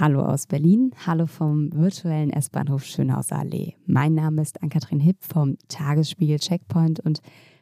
[0.00, 3.74] Hallo aus Berlin, hallo vom virtuellen S-Bahnhof Schönhauser Allee.
[3.84, 7.20] Mein Name ist Ann-Kathrin Hipp vom Tagesspiegel Checkpoint und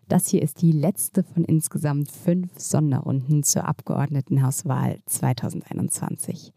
[0.09, 6.53] das hier ist die letzte von insgesamt fünf Sonderrunden zur Abgeordnetenhauswahl 2021.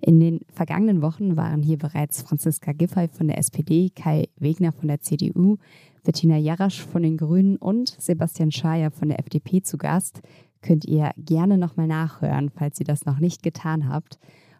[0.00, 4.88] In den vergangenen Wochen waren hier bereits Franziska Giffey von der SPD, Kai Wegner von
[4.88, 5.58] der CDU,
[6.04, 10.22] Bettina Jarasch von den Grünen und Sebastian Schayer von der FDP zu Gast.
[10.62, 14.18] Könnt ihr gerne nochmal nachhören, falls ihr das noch nicht getan habt.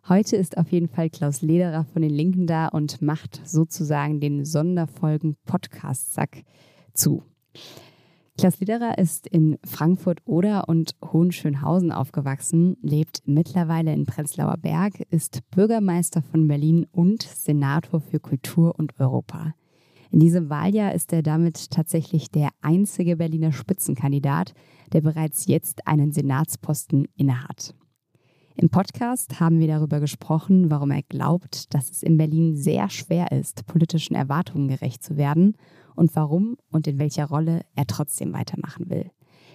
[0.09, 4.47] Heute ist auf jeden Fall Klaus Lederer von den Linken da und macht sozusagen den
[4.47, 6.45] Sonderfolgen Podcast-Sack
[6.95, 7.25] zu.
[8.39, 16.23] Klaus Lederer ist in Frankfurt-Oder und Hohenschönhausen aufgewachsen, lebt mittlerweile in Prenzlauer Berg, ist Bürgermeister
[16.23, 19.53] von Berlin und Senator für Kultur und Europa.
[20.11, 24.55] In diesem Wahljahr ist er damit tatsächlich der einzige Berliner Spitzenkandidat,
[24.95, 27.75] der bereits jetzt einen Senatsposten innehat.
[28.61, 33.31] Im Podcast haben wir darüber gesprochen, warum er glaubt, dass es in Berlin sehr schwer
[33.31, 35.57] ist, politischen Erwartungen gerecht zu werden
[35.95, 39.13] und warum und in welcher Rolle er trotzdem weitermachen will.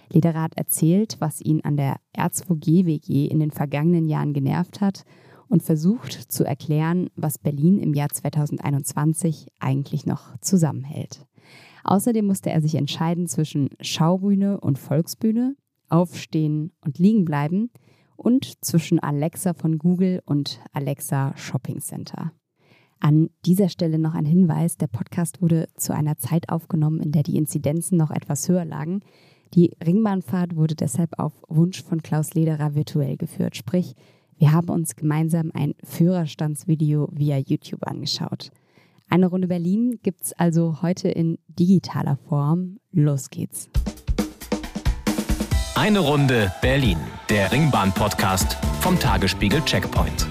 [0.08, 5.04] Lederat erzählt, was ihn an der R2G-WG in den vergangenen Jahren genervt hat
[5.48, 11.26] und versucht zu erklären, was Berlin im Jahr 2021 eigentlich noch zusammenhält.
[11.84, 15.56] Außerdem musste er sich entscheiden zwischen Schaubühne und Volksbühne,
[15.90, 17.68] Aufstehen und Liegen bleiben–
[18.16, 22.32] und zwischen Alexa von Google und Alexa Shopping Center.
[23.00, 27.22] An dieser Stelle noch ein Hinweis, der Podcast wurde zu einer Zeit aufgenommen, in der
[27.22, 29.00] die Inzidenzen noch etwas höher lagen.
[29.54, 33.94] Die Ringbahnfahrt wurde deshalb auf Wunsch von Klaus Lederer virtuell geführt, sprich,
[34.36, 38.50] wir haben uns gemeinsam ein Führerstandsvideo via YouTube angeschaut.
[39.08, 42.80] Eine Runde Berlin gibt's also heute in digitaler Form.
[42.90, 43.68] Los geht's.
[45.76, 50.28] Eine Runde Berlin, der Ringbahn-Podcast vom Tagesspiegel Checkpoint.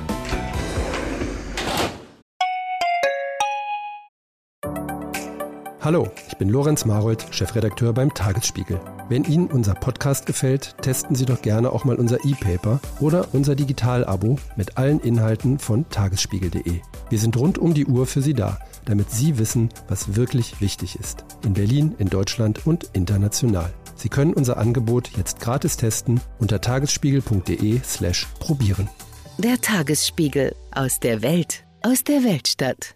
[5.81, 8.79] Hallo, ich bin Lorenz Marold, Chefredakteur beim Tagesspiegel.
[9.09, 13.55] Wenn Ihnen unser Podcast gefällt, testen Sie doch gerne auch mal unser E-Paper oder unser
[13.55, 16.79] Digital-Abo mit allen Inhalten von tagesspiegel.de.
[17.09, 20.97] Wir sind rund um die Uhr für Sie da, damit Sie wissen, was wirklich wichtig
[20.99, 21.25] ist.
[21.43, 23.73] In Berlin, in Deutschland und international.
[23.95, 28.89] Sie können unser Angebot jetzt gratis testen unter tagesspiegel.de/slash probieren.
[29.37, 32.95] Der Tagesspiegel aus der Welt, aus der Weltstadt.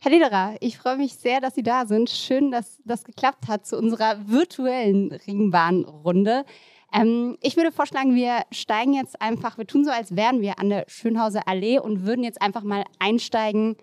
[0.00, 2.08] Herr Lederer, ich freue mich sehr, dass Sie da sind.
[2.08, 6.44] Schön, dass das geklappt hat zu unserer virtuellen Ringbahnrunde.
[6.92, 10.70] Ähm, ich würde vorschlagen, wir steigen jetzt einfach, wir tun so, als wären wir an
[10.70, 13.76] der Schönhauser Allee und würden jetzt einfach mal einsteigen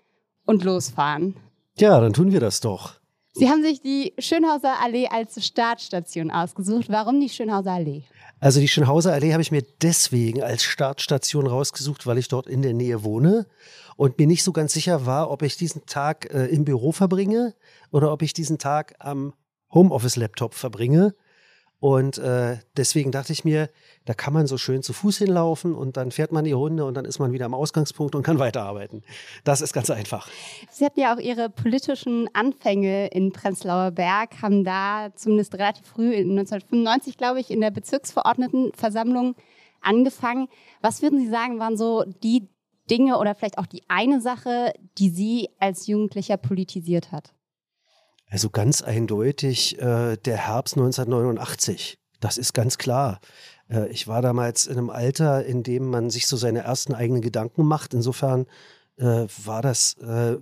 [0.44, 1.36] und losfahren.
[1.78, 2.94] Ja, dann tun wir das doch.
[3.34, 6.86] Sie haben sich die Schönhauser Allee als Startstation ausgesucht.
[6.88, 8.04] Warum die Schönhauser Allee?
[8.40, 12.62] Also die Schönhauser Allee habe ich mir deswegen als Startstation rausgesucht, weil ich dort in
[12.62, 13.46] der Nähe wohne
[13.96, 17.54] und mir nicht so ganz sicher war, ob ich diesen Tag äh, im Büro verbringe
[17.92, 19.34] oder ob ich diesen Tag am
[19.72, 21.14] Homeoffice-Laptop verbringe.
[21.86, 23.70] Und äh, deswegen dachte ich mir,
[24.06, 26.94] da kann man so schön zu Fuß hinlaufen und dann fährt man die Runde und
[26.94, 29.04] dann ist man wieder am Ausgangspunkt und kann weiterarbeiten.
[29.44, 30.28] Das ist ganz einfach.
[30.68, 36.12] Sie hatten ja auch Ihre politischen Anfänge in Prenzlauer Berg, haben da zumindest relativ früh,
[36.12, 39.36] 1995 glaube ich, in der Bezirksverordnetenversammlung
[39.80, 40.48] angefangen.
[40.80, 42.48] Was würden Sie sagen, waren so die
[42.90, 47.35] Dinge oder vielleicht auch die eine Sache, die Sie als Jugendlicher politisiert hat?
[48.28, 51.98] Also ganz eindeutig äh, der Herbst 1989.
[52.20, 53.20] Das ist ganz klar.
[53.70, 57.22] Äh, ich war damals in einem Alter, in dem man sich so seine ersten eigenen
[57.22, 57.94] Gedanken macht.
[57.94, 58.46] Insofern
[58.96, 60.36] äh, war das äh,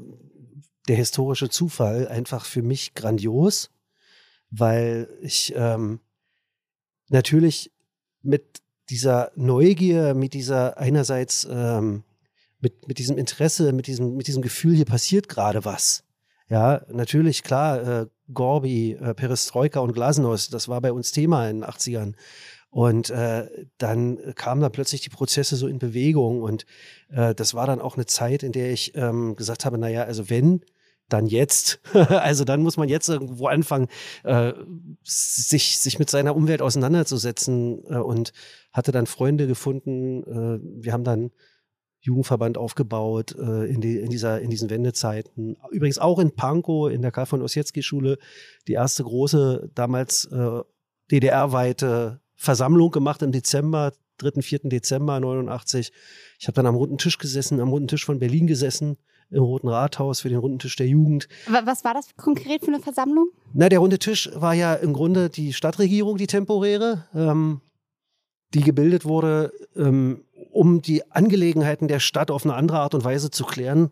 [0.88, 3.70] der historische Zufall einfach für mich grandios,
[4.50, 6.00] weil ich ähm,
[7.08, 7.72] natürlich
[8.22, 12.04] mit dieser Neugier, mit dieser einerseits ähm,
[12.60, 16.03] mit, mit diesem Interesse, mit diesem, mit diesem Gefühl, hier passiert gerade was.
[16.54, 21.62] Ja, natürlich, klar, äh, Gorbi, äh, Perestroika und Glasnost, das war bei uns Thema in
[21.62, 22.14] den 80ern.
[22.70, 23.48] Und äh,
[23.78, 26.42] dann kamen da plötzlich die Prozesse so in Bewegung.
[26.42, 26.64] Und
[27.10, 30.30] äh, das war dann auch eine Zeit, in der ich ähm, gesagt habe, naja, also
[30.30, 30.60] wenn,
[31.08, 31.80] dann jetzt.
[31.92, 33.88] also dann muss man jetzt irgendwo anfangen,
[34.22, 34.52] äh,
[35.02, 37.82] sich, sich mit seiner Umwelt auseinanderzusetzen.
[37.88, 38.32] Äh, und
[38.72, 40.22] hatte dann Freunde gefunden.
[40.22, 41.32] Äh, wir haben dann
[42.04, 45.56] Jugendverband aufgebaut äh, in, die, in, dieser, in diesen Wendezeiten.
[45.70, 48.18] Übrigens auch in Pankow, in der Karl von Ossietzky-Schule,
[48.68, 50.60] die erste große, damals äh,
[51.10, 54.60] DDR-weite Versammlung gemacht im Dezember, 3., 4.
[54.64, 55.92] Dezember 89.
[56.38, 58.98] Ich habe dann am runden Tisch gesessen, am runden Tisch von Berlin gesessen,
[59.30, 61.28] im Roten Rathaus für den runden Tisch der Jugend.
[61.48, 63.30] Was war das konkret für eine Versammlung?
[63.54, 67.62] Na, der runde Tisch war ja im Grunde die Stadtregierung, die temporäre, ähm,
[68.52, 70.24] die gebildet wurde, ähm,
[70.54, 73.90] um die Angelegenheiten der Stadt auf eine andere Art und Weise zu klären,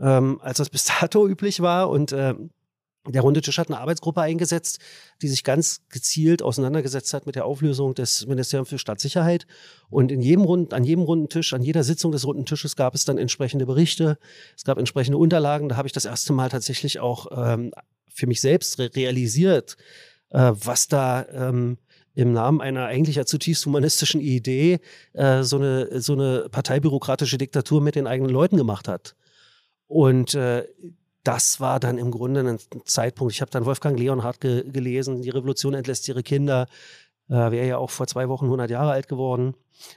[0.00, 1.90] ähm, als das bis dato üblich war.
[1.90, 2.34] Und äh,
[3.06, 4.78] der Runde Tisch hat eine Arbeitsgruppe eingesetzt,
[5.20, 9.46] die sich ganz gezielt auseinandergesetzt hat mit der Auflösung des Ministeriums für Stadtsicherheit.
[9.90, 12.94] Und in jedem Rund, an jedem runden Tisch, an jeder Sitzung des runden Tisches gab
[12.94, 14.18] es dann entsprechende Berichte,
[14.56, 15.68] es gab entsprechende Unterlagen.
[15.68, 17.72] Da habe ich das erste Mal tatsächlich auch ähm,
[18.08, 19.76] für mich selbst re realisiert,
[20.30, 21.76] äh, was da ähm,
[22.14, 24.80] im Namen einer eigentlich ja zutiefst humanistischen Idee
[25.12, 29.16] äh, so, eine, so eine parteibürokratische Diktatur mit den eigenen Leuten gemacht hat.
[29.86, 30.64] Und äh,
[31.24, 33.32] das war dann im Grunde ein Zeitpunkt.
[33.32, 36.66] Ich habe dann Wolfgang Leonhardt ge gelesen, Die Revolution entlässt ihre Kinder.
[37.28, 39.54] Äh, Wäre ja auch vor zwei Wochen 100 Jahre alt geworden.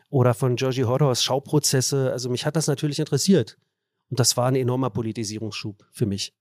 [0.10, 2.12] Oder von Georgie Hordos Schauprozesse.
[2.12, 3.58] Also mich hat das natürlich interessiert.
[4.10, 6.34] Und das war ein enormer Politisierungsschub für mich.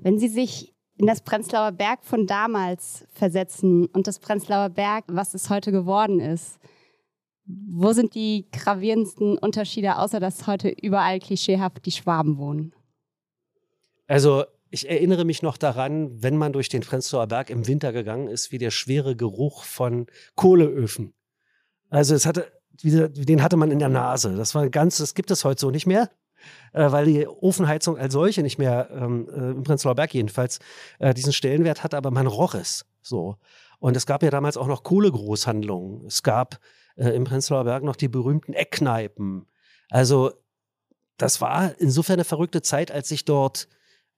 [0.00, 5.32] Wenn Sie sich in das Prenzlauer Berg von damals versetzen und das Prenzlauer Berg, was
[5.32, 6.58] es heute geworden ist,
[7.46, 12.74] wo sind die gravierendsten Unterschiede, außer dass heute überall klischeehaft die Schwaben wohnen?
[14.08, 18.28] Also ich erinnere mich noch daran, wenn man durch den Prenzlauer Berg im Winter gegangen
[18.28, 21.14] ist, wie der schwere Geruch von Kohleöfen.
[21.88, 24.36] Also es hatte, den hatte man in der Nase.
[24.36, 26.10] Das war ganz, das gibt es heute so nicht mehr.
[26.72, 30.58] Äh, weil die Ofenheizung als solche nicht mehr ähm, äh, im Prenzlauer Berg jedenfalls
[30.98, 33.36] äh, diesen Stellenwert hat, aber man roch es so.
[33.78, 36.06] Und es gab ja damals auch noch Kohlegroßhandlungen.
[36.06, 36.60] Es gab
[36.96, 39.46] äh, im Prenzlauer Berg noch die berühmten Eckkneipen.
[39.88, 40.32] Also
[41.16, 43.68] das war insofern eine verrückte Zeit, als sich dort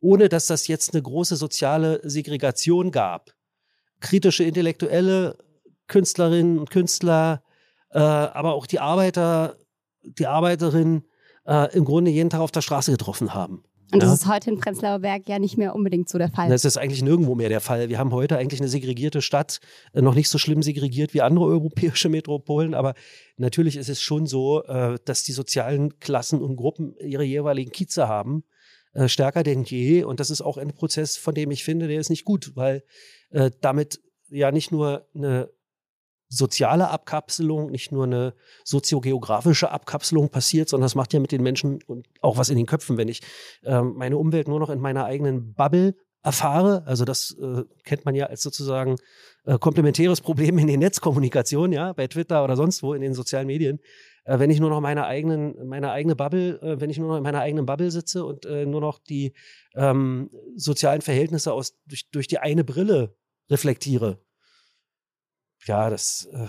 [0.03, 3.31] ohne dass das jetzt eine große soziale Segregation gab.
[4.01, 5.39] Kritische Intellektuelle,
[5.87, 7.43] Künstlerinnen und Künstler,
[7.91, 9.57] äh, aber auch die Arbeiter,
[10.03, 11.05] die Arbeiterinnen
[11.47, 13.65] äh, im Grunde jeden Tag auf der Straße getroffen haben.
[13.93, 14.15] Und das ja.
[14.15, 16.49] ist heute in Prenzlauer Berg ja nicht mehr unbedingt so der Fall.
[16.49, 17.91] Das ist eigentlich nirgendwo mehr der Fall.
[17.91, 19.61] Wir haben heute eigentlich eine segregierte Stadt,
[19.93, 22.94] äh, noch nicht so schlimm segregiert wie andere europäische Metropolen, aber
[23.37, 28.09] natürlich ist es schon so, äh, dass die sozialen Klassen und Gruppen ihre jeweiligen Kieze
[28.09, 28.45] haben
[28.95, 30.05] äh, stärker denn je.
[30.05, 32.83] Und das ist auch ein Prozess, von dem ich finde, der ist nicht gut, weil
[33.62, 33.99] damit
[34.29, 35.49] ja nicht nur eine
[36.32, 38.34] soziale Abkapselung, nicht nur eine
[38.64, 42.67] soziogeografische Abkapselung passiert, sondern das macht ja mit den Menschen und auch was in den
[42.67, 43.20] Köpfen, wenn ich
[43.64, 46.84] äh, meine Umwelt nur noch in meiner eigenen Bubble erfahre.
[46.87, 48.96] Also das äh, kennt man ja als sozusagen
[49.44, 53.46] äh, komplementäres Problem in den Netzkommunikationen, ja, bei Twitter oder sonst wo in den sozialen
[53.46, 53.81] Medien.
[54.25, 57.17] Äh, wenn ich nur noch meine eigenen, meine eigene Bubble, äh, wenn ich nur noch
[57.19, 59.35] in meiner eigenen Bubble sitze und äh, nur noch die
[59.75, 63.14] ähm, sozialen Verhältnisse aus durch, durch die eine Brille
[63.50, 64.19] reflektiere.
[65.64, 66.47] Ja, das äh,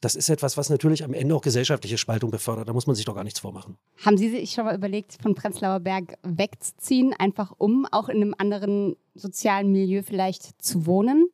[0.00, 2.68] das ist etwas, was natürlich am Ende auch gesellschaftliche Spaltung befördert.
[2.68, 3.76] Da muss man sich doch gar nichts vormachen.
[4.04, 8.34] Haben Sie sich schon mal überlegt, von Prenzlauer Berg wegzuziehen, einfach um auch in einem
[8.38, 11.28] anderen sozialen Milieu vielleicht zu wohnen?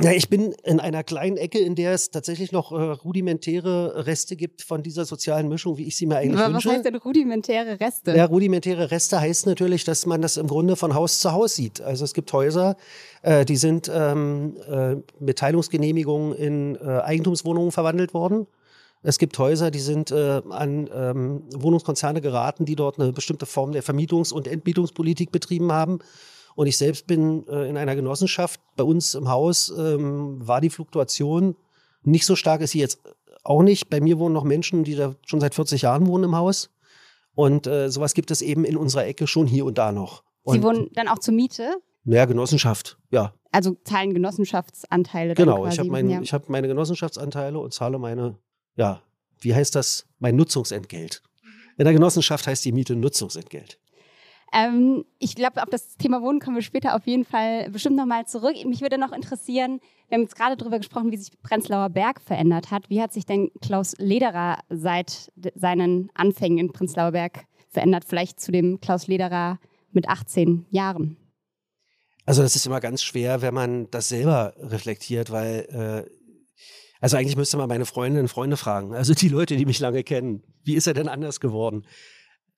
[0.00, 4.36] Ja, ich bin in einer kleinen Ecke, in der es tatsächlich noch äh, rudimentäre Reste
[4.36, 6.68] gibt von dieser sozialen Mischung, wie ich sie mir eigentlich Aber wünsche.
[6.68, 8.16] Was heißt denn rudimentäre Reste?
[8.16, 11.82] Ja, rudimentäre Reste heißt natürlich, dass man das im Grunde von Haus zu Haus sieht.
[11.82, 12.76] Also es gibt Häuser,
[13.20, 18.46] äh, die sind ähm, äh, mit Teilungsgenehmigungen in äh, Eigentumswohnungen verwandelt worden.
[19.02, 23.72] Es gibt Häuser, die sind äh, an ähm, Wohnungskonzerne geraten, die dort eine bestimmte Form
[23.72, 25.98] der Vermietungs- und Entmietungspolitik betrieben haben.
[26.54, 28.60] Und ich selbst bin äh, in einer Genossenschaft.
[28.76, 31.56] Bei uns im Haus ähm, war die Fluktuation
[32.02, 33.00] nicht so stark, ist sie jetzt
[33.44, 33.90] auch nicht.
[33.90, 36.70] Bei mir wohnen noch Menschen, die da schon seit 40 Jahren wohnen im Haus.
[37.34, 40.22] Und äh, sowas gibt es eben in unserer Ecke schon hier und da noch.
[40.42, 41.76] Und, Sie wohnen dann auch zur Miete?
[42.04, 43.32] Naja, Genossenschaft, ja.
[43.52, 46.20] Also zahlen Genossenschaftsanteile Genau, ich habe mein, ja.
[46.20, 48.38] hab meine Genossenschaftsanteile und zahle meine,
[48.76, 49.02] ja,
[49.40, 50.06] wie heißt das?
[50.18, 51.22] Mein Nutzungsentgelt.
[51.78, 53.78] In der Genossenschaft heißt die Miete Nutzungsentgelt.
[54.52, 58.26] Ähm, ich glaube, auf das Thema Wohnen kommen wir später auf jeden Fall bestimmt nochmal
[58.26, 58.54] zurück.
[58.66, 62.70] Mich würde noch interessieren, wir haben jetzt gerade darüber gesprochen, wie sich Prenzlauer Berg verändert
[62.70, 62.90] hat.
[62.90, 68.04] Wie hat sich denn Klaus Lederer seit seinen Anfängen in Prenzlauer Berg verändert?
[68.06, 69.58] Vielleicht zu dem Klaus Lederer
[69.90, 71.16] mit 18 Jahren?
[72.26, 76.10] Also das ist immer ganz schwer, wenn man das selber reflektiert, weil äh,
[77.00, 80.04] also eigentlich müsste man meine Freundinnen und Freunde fragen, also die Leute, die mich lange
[80.04, 80.44] kennen.
[80.62, 81.84] Wie ist er denn anders geworden?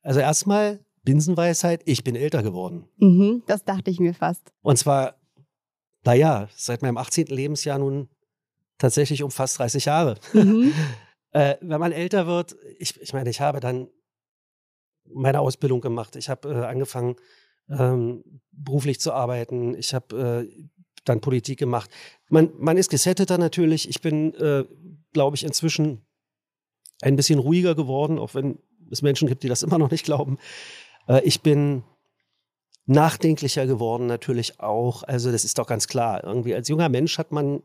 [0.02, 2.88] Also erstmal Binsenweisheit, ich bin älter geworden.
[2.96, 4.52] Mhm, das dachte ich mir fast.
[4.62, 5.16] Und zwar,
[6.04, 7.26] naja, seit meinem 18.
[7.26, 8.08] Lebensjahr nun
[8.78, 10.18] tatsächlich um fast 30 Jahre.
[10.32, 10.72] Mhm.
[11.30, 13.88] äh, wenn man älter wird, ich, ich meine, ich habe dann
[15.12, 16.16] meine Ausbildung gemacht.
[16.16, 17.16] Ich habe äh, angefangen,
[17.68, 19.74] ähm, beruflich zu arbeiten.
[19.74, 20.68] Ich habe äh,
[21.04, 21.90] dann Politik gemacht.
[22.28, 23.88] Man, man ist gesetteter natürlich.
[23.88, 24.64] Ich bin, äh,
[25.12, 26.06] glaube ich, inzwischen
[27.02, 28.58] ein bisschen ruhiger geworden, auch wenn
[28.90, 30.38] es Menschen gibt, die das immer noch nicht glauben.
[31.08, 31.84] Äh, ich bin
[32.86, 35.02] nachdenklicher geworden natürlich auch.
[35.04, 36.24] Also das ist doch ganz klar.
[36.24, 37.62] Irgendwie als junger Mensch hat man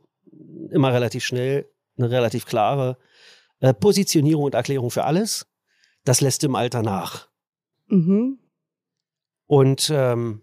[0.71, 2.97] immer relativ schnell eine relativ klare
[3.59, 5.45] äh, Positionierung und Erklärung für alles.
[6.05, 7.27] das lässt im Alter nach.
[7.87, 8.39] Mhm.
[9.47, 10.41] Und ähm,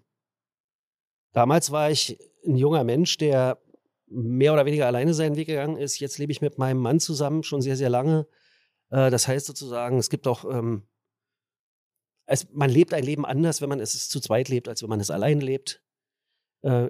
[1.33, 3.59] damals war ich ein junger Mensch, der
[4.09, 5.99] mehr oder weniger alleine seinen Weg gegangen ist.
[5.99, 8.27] Jetzt lebe ich mit meinem Mann zusammen schon sehr, sehr lange.
[8.91, 10.83] Äh, das heißt sozusagen, es gibt auch, ähm,
[12.27, 15.01] es, man lebt ein Leben anders, wenn man es zu zweit lebt, als wenn man
[15.01, 15.83] es allein lebt.
[16.63, 16.89] Äh,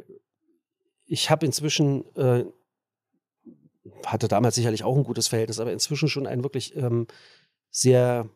[1.04, 2.44] ich habe inzwischen, äh,
[4.04, 7.06] hatte damals sicherlich auch ein gutes Verhältnis, aber inzwischen schon ein wirklich ähm,
[7.70, 8.28] sehr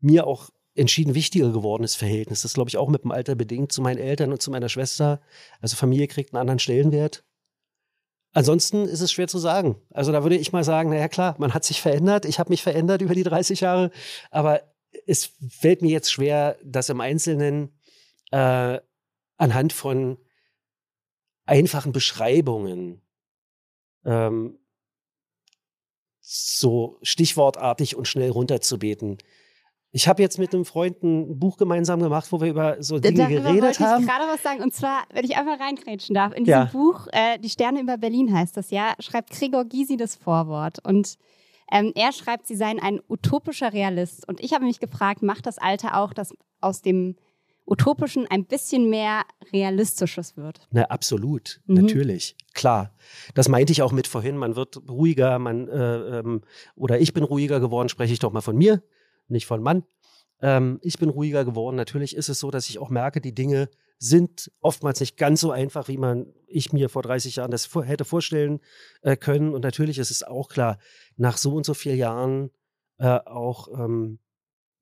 [0.00, 2.42] mir auch entschieden wichtiger gewordenes Verhältnis.
[2.42, 5.20] Das glaube ich auch mit dem Alter bedingt zu meinen Eltern und zu meiner Schwester.
[5.60, 7.24] Also Familie kriegt einen anderen Stellenwert.
[8.32, 9.76] Ansonsten ist es schwer zu sagen.
[9.90, 12.62] Also da würde ich mal sagen, naja klar, man hat sich verändert, ich habe mich
[12.62, 13.90] verändert über die 30 Jahre,
[14.30, 14.62] aber
[15.08, 17.70] es fällt mir jetzt schwer, das im Einzelnen
[18.30, 18.78] äh,
[19.38, 20.18] anhand von
[21.46, 23.00] einfachen Beschreibungen
[24.04, 24.58] ähm,
[26.20, 29.16] so stichwortartig und schnell runterzubeten.
[29.92, 33.22] Ich habe jetzt mit einem Freund ein Buch gemeinsam gemacht, wo wir über so Dinge
[33.22, 34.02] Darüber geredet wollte haben.
[34.02, 34.62] ich gerade was sagen.
[34.62, 36.64] Und zwar, wenn ich einfach reingrätschen darf, in diesem Ja.
[36.66, 40.84] Buch, äh, Die Sterne über Berlin heißt das ja, schreibt Gregor Gysi das Vorwort.
[40.86, 41.16] Und
[41.72, 44.26] ähm, er schreibt, sie seien ein utopischer Realist.
[44.28, 47.16] Und ich habe mich gefragt, macht das Alter auch, dass aus dem
[47.66, 49.22] Utopischen ein bisschen mehr
[49.52, 50.66] Realistisches wird?
[50.70, 51.74] Na, absolut, Mhm.
[51.82, 52.94] natürlich, klar.
[53.34, 54.36] Das meinte ich auch mit vorhin.
[54.38, 56.42] Man wird ruhiger, man äh, ähm,
[56.76, 57.88] oder ich bin ruhiger geworden.
[57.90, 58.82] Spreche ich doch mal von mir,
[59.28, 59.84] nicht von Mann.
[60.40, 61.76] Ähm, ich bin ruhiger geworden.
[61.76, 65.50] Natürlich ist es so, dass ich auch merke, die Dinge sind oftmals nicht ganz so
[65.50, 68.60] einfach, wie man ich mir vor 30 Jahren das vor, hätte vorstellen
[69.02, 69.52] äh, können.
[69.52, 70.78] Und natürlich ist es auch klar,
[71.16, 72.50] nach so und so vielen Jahren
[72.98, 74.20] äh, auch ähm,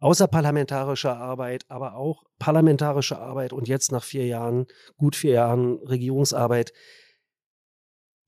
[0.00, 6.72] außerparlamentarischer Arbeit, aber auch parlamentarische Arbeit und jetzt nach vier Jahren, gut vier Jahren Regierungsarbeit,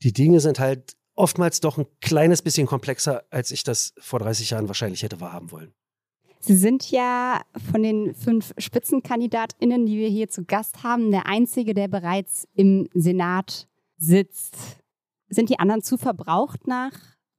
[0.02, 4.50] die Dinge sind halt oftmals doch ein kleines bisschen komplexer, als ich das vor 30
[4.50, 5.74] Jahren wahrscheinlich hätte wahrhaben wollen.
[6.40, 11.74] Sie sind ja von den fünf SpitzenkandidatInnen, die wir hier zu Gast haben, der einzige,
[11.74, 14.56] der bereits im Senat sitzt.
[15.28, 16.92] Sind die anderen zu verbraucht nach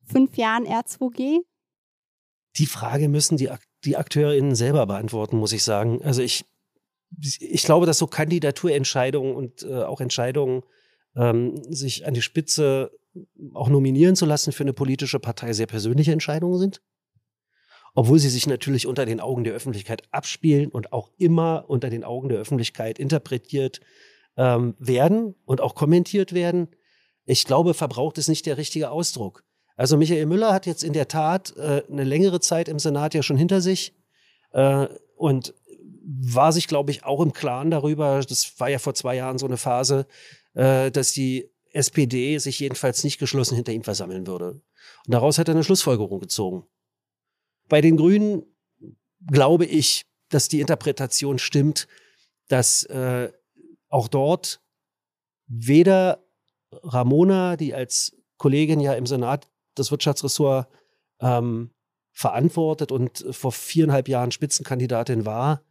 [0.03, 1.39] fünf Jahren R2G?
[2.57, 3.49] Die Frage müssen die,
[3.85, 6.01] die AkteurInnen selber beantworten, muss ich sagen.
[6.03, 6.45] Also ich,
[7.19, 10.63] ich glaube, dass so Kandidaturentscheidungen und äh, auch Entscheidungen,
[11.15, 12.91] ähm, sich an die Spitze
[13.53, 16.81] auch nominieren zu lassen für eine politische Partei, sehr persönliche Entscheidungen sind.
[17.99, 22.05] Obwohl sie sich natürlich unter den Augen der Öffentlichkeit abspielen und auch immer unter den
[22.05, 23.81] Augen der Öffentlichkeit interpretiert
[24.37, 26.69] ähm, werden und auch kommentiert werden.
[27.25, 29.43] Ich glaube, verbraucht ist nicht der richtige Ausdruck.
[29.75, 33.21] Also Michael Müller hat jetzt in der Tat äh, eine längere Zeit im Senat ja
[33.21, 33.93] schon hinter sich
[34.53, 34.87] äh,
[35.17, 35.53] und
[36.01, 39.45] war sich, glaube ich, auch im Klaren darüber, das war ja vor zwei Jahren so
[39.45, 40.07] eine Phase,
[40.53, 44.51] äh, dass die SPD sich jedenfalls nicht geschlossen hinter ihm versammeln würde.
[44.51, 44.61] Und
[45.13, 46.65] daraus hat er eine Schlussfolgerung gezogen.
[47.69, 48.43] Bei den Grünen
[49.31, 51.87] glaube ich, dass die Interpretation stimmt,
[52.47, 53.31] dass äh,
[53.89, 54.61] auch dort
[55.47, 56.23] weder
[56.71, 60.67] Ramona, die als Kollegin ja im Senat das Wirtschaftsressort
[61.19, 61.71] ähm,
[62.11, 65.63] verantwortet und vor viereinhalb Jahren Spitzenkandidatin war,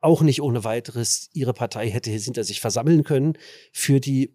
[0.00, 3.38] auch nicht ohne weiteres ihre Partei hätte hinter sich versammeln können.
[3.72, 4.34] Für die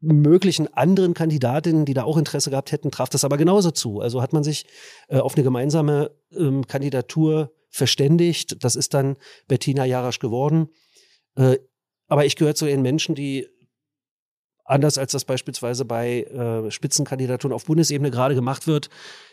[0.00, 4.00] möglichen anderen Kandidatinnen, die da auch Interesse gehabt hätten, traf das aber genauso zu.
[4.00, 4.66] Also hat man sich
[5.08, 8.62] äh, auf eine gemeinsame ähm, Kandidatur verständigt.
[8.64, 9.16] Das ist dann
[9.48, 10.68] Bettina Jarasch geworden.
[11.36, 11.58] Äh,
[12.06, 13.48] aber ich gehöre zu den Menschen, die
[14.64, 18.90] anders als das beispielsweise bei äh, Spitzenkandidaturen auf Bundesebene gerade gemacht wird,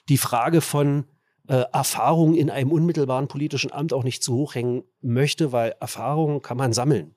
[0.10, 1.06] die Frage von
[1.48, 6.42] äh, Erfahrung in einem unmittelbaren politischen Amt auch nicht zu hoch hängen möchte, weil Erfahrung
[6.42, 7.16] kann man sammeln.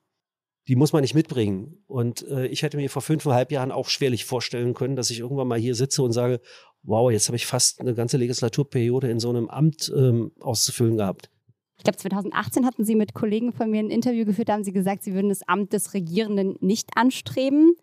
[0.67, 1.83] Die muss man nicht mitbringen.
[1.87, 5.47] Und äh, ich hätte mir vor fünfeinhalb Jahren auch schwerlich vorstellen können, dass ich irgendwann
[5.47, 6.41] mal hier sitze und sage,
[6.83, 11.29] wow, jetzt habe ich fast eine ganze Legislaturperiode in so einem Amt ähm, auszufüllen gehabt.
[11.77, 14.73] Ich glaube, 2018 hatten Sie mit Kollegen von mir ein Interview geführt, da haben Sie
[14.73, 17.73] gesagt, Sie würden das Amt des Regierenden nicht anstreben.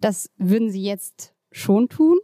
[0.00, 2.18] Das würden Sie jetzt schon tun.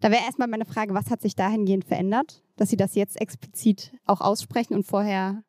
[0.00, 3.92] Da wäre erstmal meine Frage, was hat sich dahingehend verändert, dass Sie das jetzt explizit
[4.06, 5.42] auch aussprechen und vorher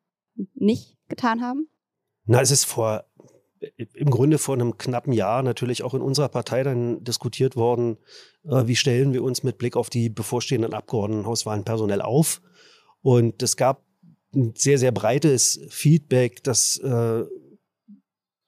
[0.56, 1.70] nicht getan haben?
[2.26, 3.06] Na, es ist vor,
[3.76, 7.98] im Grunde vor einem knappen Jahr natürlich auch in unserer Partei dann diskutiert worden,
[8.46, 12.42] äh, wie stellen wir uns mit Blick auf die bevorstehenden Abgeordnetenhauswahlen personell auf.
[13.02, 13.84] Und es gab
[14.34, 17.24] ein sehr, sehr breites Feedback, dass, äh,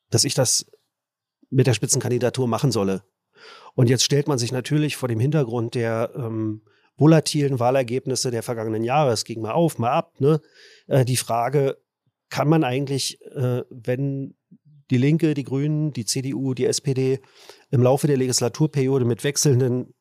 [0.10, 0.66] dass ich das
[1.50, 3.04] mit der Spitzenkandidatur machen solle.
[3.74, 6.62] Und jetzt stellt man sich natürlich vor dem Hintergrund der ähm,
[6.98, 10.42] volatilen Wahlergebnisse der vergangenen Jahre, es ging mal auf, mal ab, ne,
[10.88, 11.78] äh, die Frage,
[12.30, 14.36] kann man eigentlich, äh, wenn
[14.92, 17.20] die Linke, die Grünen, die CDU, die SPD
[17.72, 19.94] im Laufe der Legislaturperiode mit wechselnden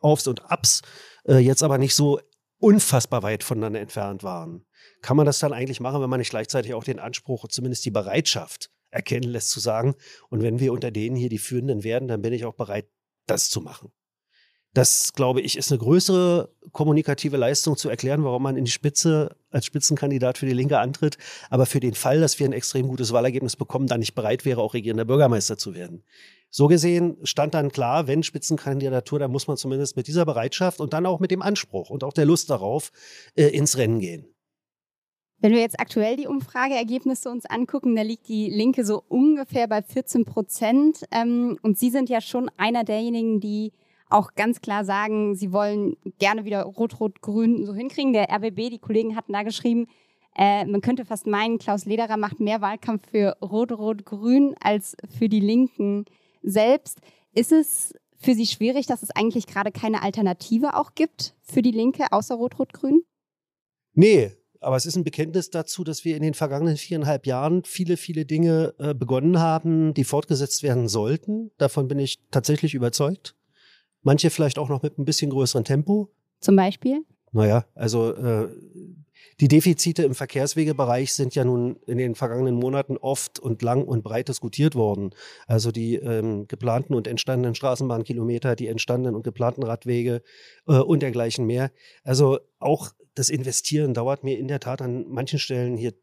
[0.00, 0.82] Aufs und Abs
[1.26, 2.20] äh, jetzt aber nicht so
[2.58, 4.64] unfassbar weit voneinander entfernt waren.
[5.02, 7.90] Kann man das dann eigentlich machen, wenn man nicht gleichzeitig auch den Anspruch, zumindest die
[7.90, 9.94] Bereitschaft erkennen lässt, zu sagen,
[10.30, 12.88] und wenn wir unter denen hier die Führenden werden, dann bin ich auch bereit,
[13.26, 13.92] das zu machen.
[14.76, 19.34] Das, glaube ich, ist eine größere kommunikative Leistung zu erklären, warum man in die Spitze
[19.48, 21.16] als Spitzenkandidat für die Linke antritt,
[21.48, 24.60] aber für den Fall, dass wir ein extrem gutes Wahlergebnis bekommen, dann nicht bereit wäre,
[24.60, 26.02] auch regierender Bürgermeister zu werden.
[26.50, 30.92] So gesehen stand dann klar, wenn Spitzenkandidatur, dann muss man zumindest mit dieser Bereitschaft und
[30.92, 32.92] dann auch mit dem Anspruch und auch der Lust darauf
[33.34, 34.26] äh, ins Rennen gehen.
[35.38, 39.80] Wenn wir jetzt aktuell die Umfrageergebnisse uns angucken, da liegt die Linke so ungefähr bei
[39.80, 41.04] 14 Prozent.
[41.12, 43.72] Ähm, und Sie sind ja schon einer derjenigen, die
[44.08, 48.12] auch ganz klar sagen, sie wollen gerne wieder Rot-Rot-Grün so hinkriegen.
[48.12, 49.88] Der RBB, die Kollegen hatten da geschrieben,
[50.36, 55.40] äh, man könnte fast meinen, Klaus Lederer macht mehr Wahlkampf für Rot-Rot-Grün als für die
[55.40, 56.04] Linken
[56.42, 57.00] selbst.
[57.34, 61.70] Ist es für Sie schwierig, dass es eigentlich gerade keine Alternative auch gibt für die
[61.70, 63.02] Linke außer Rot-Rot-Grün?
[63.94, 67.96] Nee, aber es ist ein Bekenntnis dazu, dass wir in den vergangenen viereinhalb Jahren viele,
[67.96, 71.50] viele Dinge äh, begonnen haben, die fortgesetzt werden sollten.
[71.58, 73.34] Davon bin ich tatsächlich überzeugt.
[74.06, 76.12] Manche vielleicht auch noch mit ein bisschen größerem Tempo.
[76.38, 77.04] Zum Beispiel?
[77.32, 78.46] Naja, also äh,
[79.40, 84.04] die Defizite im Verkehrswegebereich sind ja nun in den vergangenen Monaten oft und lang und
[84.04, 85.10] breit diskutiert worden.
[85.48, 90.22] Also die ähm, geplanten und entstandenen Straßenbahnkilometer, die entstandenen und geplanten Radwege
[90.68, 91.72] äh, und dergleichen mehr.
[92.04, 95.94] Also auch das Investieren dauert mir in der Tat an manchen Stellen hier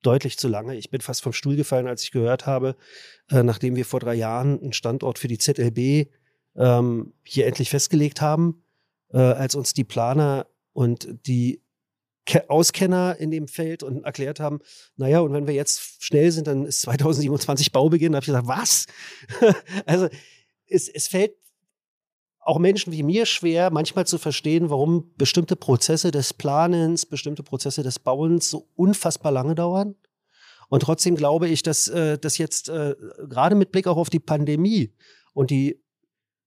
[0.00, 0.76] deutlich zu lange.
[0.76, 2.74] Ich bin fast vom Stuhl gefallen, als ich gehört habe,
[3.30, 6.08] äh, nachdem wir vor drei Jahren einen Standort für die ZLB
[6.56, 8.62] ähm, hier endlich festgelegt haben,
[9.12, 11.62] äh, als uns die Planer und die
[12.26, 14.60] Ke Auskenner in dem Feld und erklärt haben,
[14.96, 18.12] naja, und wenn wir jetzt schnell sind, dann ist 2027 Baubeginn.
[18.12, 18.86] Da habe ich gesagt, was?
[19.86, 20.08] also
[20.66, 21.34] es, es fällt
[22.40, 27.82] auch Menschen wie mir schwer, manchmal zu verstehen, warum bestimmte Prozesse des Planens, bestimmte Prozesse
[27.82, 29.94] des Bauens so unfassbar lange dauern.
[30.68, 32.94] Und trotzdem glaube ich, dass äh, das jetzt äh,
[33.28, 34.94] gerade mit Blick auch auf die Pandemie
[35.32, 35.83] und die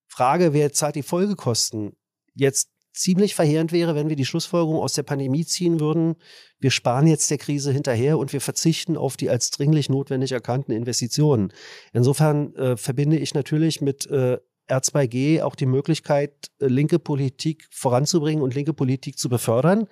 [0.08, 1.96] Frage, wer zahlt die Folgekosten,
[2.34, 6.16] jetzt ziemlich verheerend wäre, wenn wir die Schlussfolgerung aus der Pandemie ziehen würden,
[6.60, 10.72] wir sparen jetzt der Krise hinterher und wir verzichten auf die als dringlich notwendig erkannten
[10.72, 11.54] Investitionen.
[11.94, 18.44] Insofern äh, verbinde ich natürlich mit äh, R2G auch die Möglichkeit, äh, linke Politik voranzubringen
[18.44, 19.88] und linke Politik zu befördern.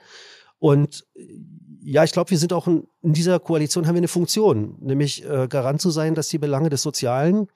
[0.57, 1.21] Und äh,
[1.81, 5.23] ja, ich glaube, wir sind auch in, in, dieser Koalition haben wir eine Funktion, nämlich
[5.23, 7.47] äh, Garant zu sein, dass die Belange des Sozialen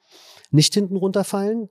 [0.52, 1.68] nicht hinten runterfallen,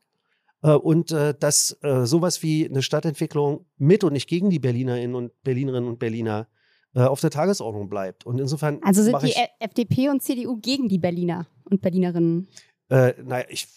[0.68, 5.32] und äh, dass äh, sowas wie eine Stadtentwicklung mit und nicht gegen die Berlinerinnen und
[5.44, 6.48] Berlinerinnen und Berliner
[6.96, 8.26] äh, auf der Tagesordnung bleibt.
[8.26, 8.80] Und insofern.
[8.82, 12.48] Also sind die FDP und CDU gegen die Berliner und Berlinerinnen?
[12.90, 13.68] Äh, naja, ich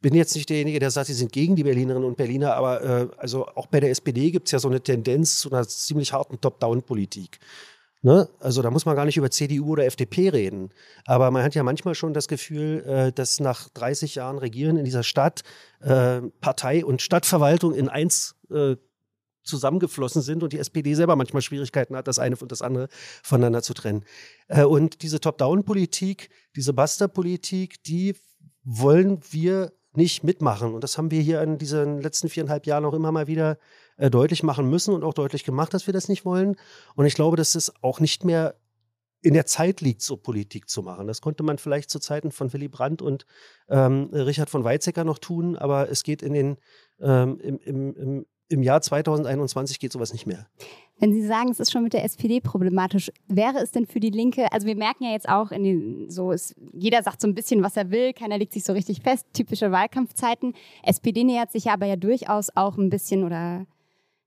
[0.00, 3.08] bin jetzt nicht derjenige, der sagt, sie sind gegen die Berlinerinnen und Berliner, aber äh,
[3.18, 6.40] also auch bei der SPD gibt es ja so eine Tendenz zu einer ziemlich harten
[6.40, 7.38] Top-Down-Politik.
[8.04, 8.28] Ne?
[8.38, 10.68] Also da muss man gar nicht über CDU oder FDP reden.
[11.06, 14.84] Aber man hat ja manchmal schon das Gefühl, äh, dass nach 30 Jahren Regieren in
[14.84, 15.40] dieser Stadt
[15.80, 18.76] äh, Partei und Stadtverwaltung in eins äh,
[19.42, 22.88] zusammengeflossen sind und die SPD selber manchmal Schwierigkeiten hat, das eine und das andere
[23.22, 24.04] voneinander zu trennen.
[24.48, 28.16] Und diese Top-Down-Politik, diese Buster-Politik, die
[28.62, 30.74] wollen wir nicht mitmachen.
[30.74, 33.58] Und das haben wir hier in diesen letzten viereinhalb Jahren auch immer mal wieder
[33.96, 36.56] äh, deutlich machen müssen und auch deutlich gemacht, dass wir das nicht wollen.
[36.94, 38.56] Und ich glaube, dass es auch nicht mehr
[39.24, 41.06] in der Zeit liegt, so Politik zu machen.
[41.06, 43.24] Das konnte man vielleicht zu Zeiten von Willy Brandt und
[43.70, 46.56] ähm, Richard von Weizsäcker noch tun, aber es geht in den,
[47.00, 50.46] ähm, im, im, im, im Jahr 2021 geht sowas nicht mehr.
[50.98, 54.10] Wenn Sie sagen, es ist schon mit der SPD problematisch, wäre es denn für die
[54.10, 57.62] Linke, also wir merken ja jetzt auch, den, so ist, jeder sagt so ein bisschen,
[57.62, 60.54] was er will, keiner legt sich so richtig fest, typische Wahlkampfzeiten.
[60.82, 63.66] SPD nähert sich aber ja durchaus auch ein bisschen oder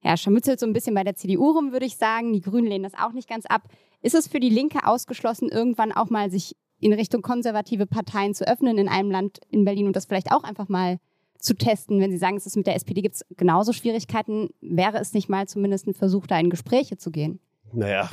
[0.03, 2.33] ja, scharmützelt so ein bisschen bei der CDU rum, würde ich sagen.
[2.33, 3.63] Die Grünen lehnen das auch nicht ganz ab.
[4.01, 8.47] Ist es für die Linke ausgeschlossen, irgendwann auch mal sich in Richtung konservative Parteien zu
[8.47, 10.99] öffnen in einem Land in Berlin und das vielleicht auch einfach mal
[11.39, 14.97] zu testen, wenn Sie sagen, es ist mit der SPD gibt es genauso Schwierigkeiten, wäre
[14.99, 17.39] es nicht mal zumindest ein Versuch, da in Gespräche zu gehen?
[17.73, 18.09] Naja,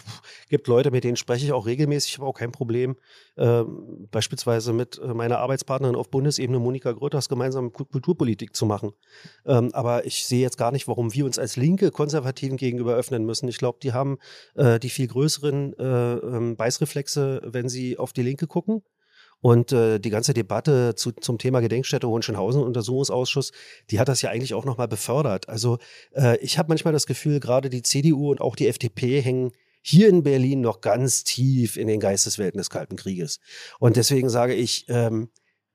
[0.48, 2.96] gibt Leute, mit denen spreche ich auch regelmäßig, ich habe auch kein Problem.
[3.36, 8.92] Ähm, beispielsweise mit äh, meiner Arbeitspartnerin auf Bundesebene, Monika Gröters, gemeinsam Kulturpolitik zu machen.
[9.46, 13.24] Ähm, aber ich sehe jetzt gar nicht, warum wir uns als linke Konservativen gegenüber öffnen
[13.24, 13.48] müssen.
[13.48, 14.18] Ich glaube, die haben
[14.54, 18.82] äh, die viel größeren äh, ähm, Beißreflexe, wenn sie auf die Linke gucken.
[19.44, 23.52] Und äh, die ganze Debatte zu, zum Thema Gedenkstätte Hohenschönhausen, Untersuchungsausschuss,
[23.90, 25.50] die hat das ja eigentlich auch nochmal befördert.
[25.50, 25.76] Also
[26.14, 29.52] äh, ich habe manchmal das Gefühl, gerade die CDU und auch die FDP hängen
[29.82, 33.38] hier in Berlin noch ganz tief in den Geisteswelten des Kalten Krieges.
[33.78, 35.28] Und deswegen sage ich, ähm,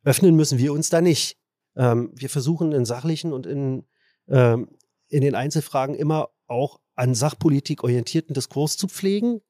[0.03, 1.37] öffnen müssen wir uns da nicht.
[1.75, 3.85] Ähm, wir versuchen in sachlichen und in,
[4.29, 4.69] ähm,
[5.09, 9.41] in den Einzelfragen immer auch an Sachpolitik orientierten Diskurs zu pflegen.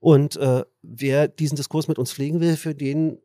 [0.00, 3.22] Und äh, wer diesen Diskurs mit uns pflegen will, für den,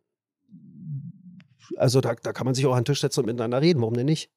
[1.77, 3.93] also da, da kann man sich auch an den Tisch setzen und miteinander reden, warum
[3.93, 4.29] denn nicht?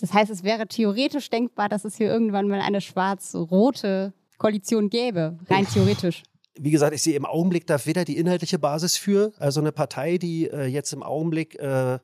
[0.00, 5.38] Das heißt, es wäre theoretisch denkbar, dass es hier irgendwann mal eine schwarz-rote Koalition gäbe,
[5.48, 6.22] rein theoretisch.
[6.56, 10.18] Wie gesagt, ich sehe im Augenblick da weder die inhaltliche Basis für, also eine Partei,
[10.18, 11.98] die äh, jetzt im Augenblick äh,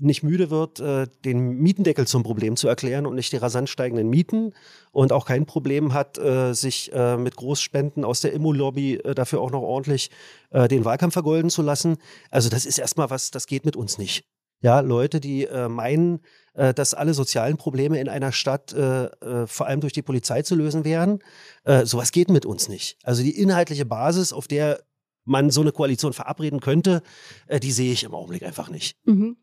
[0.00, 4.08] nicht müde wird, äh, den Mietendeckel zum Problem zu erklären und nicht die rasant steigenden
[4.08, 4.54] Mieten
[4.92, 9.50] und auch kein Problem hat, äh, sich äh, mit Großspenden aus der Immo-Lobby dafür auch
[9.50, 10.10] noch ordentlich
[10.50, 11.98] den Wahlkampf vergolden zu lassen.
[12.30, 14.24] Also das ist erstmal was, das geht mit uns nicht.
[14.60, 16.20] Ja, Leute, die äh, meinen,
[16.54, 20.56] äh, dass alle sozialen Probleme in einer Stadt äh, vor allem durch die Polizei zu
[20.56, 21.20] lösen wären,
[21.64, 22.98] äh, sowas geht mit uns nicht.
[23.04, 24.80] Also die inhaltliche Basis, auf der
[25.28, 27.02] man so eine Koalition verabreden könnte,
[27.46, 28.96] äh, die sehe ich im Augenblick einfach nicht.
[29.04, 29.36] Mhm.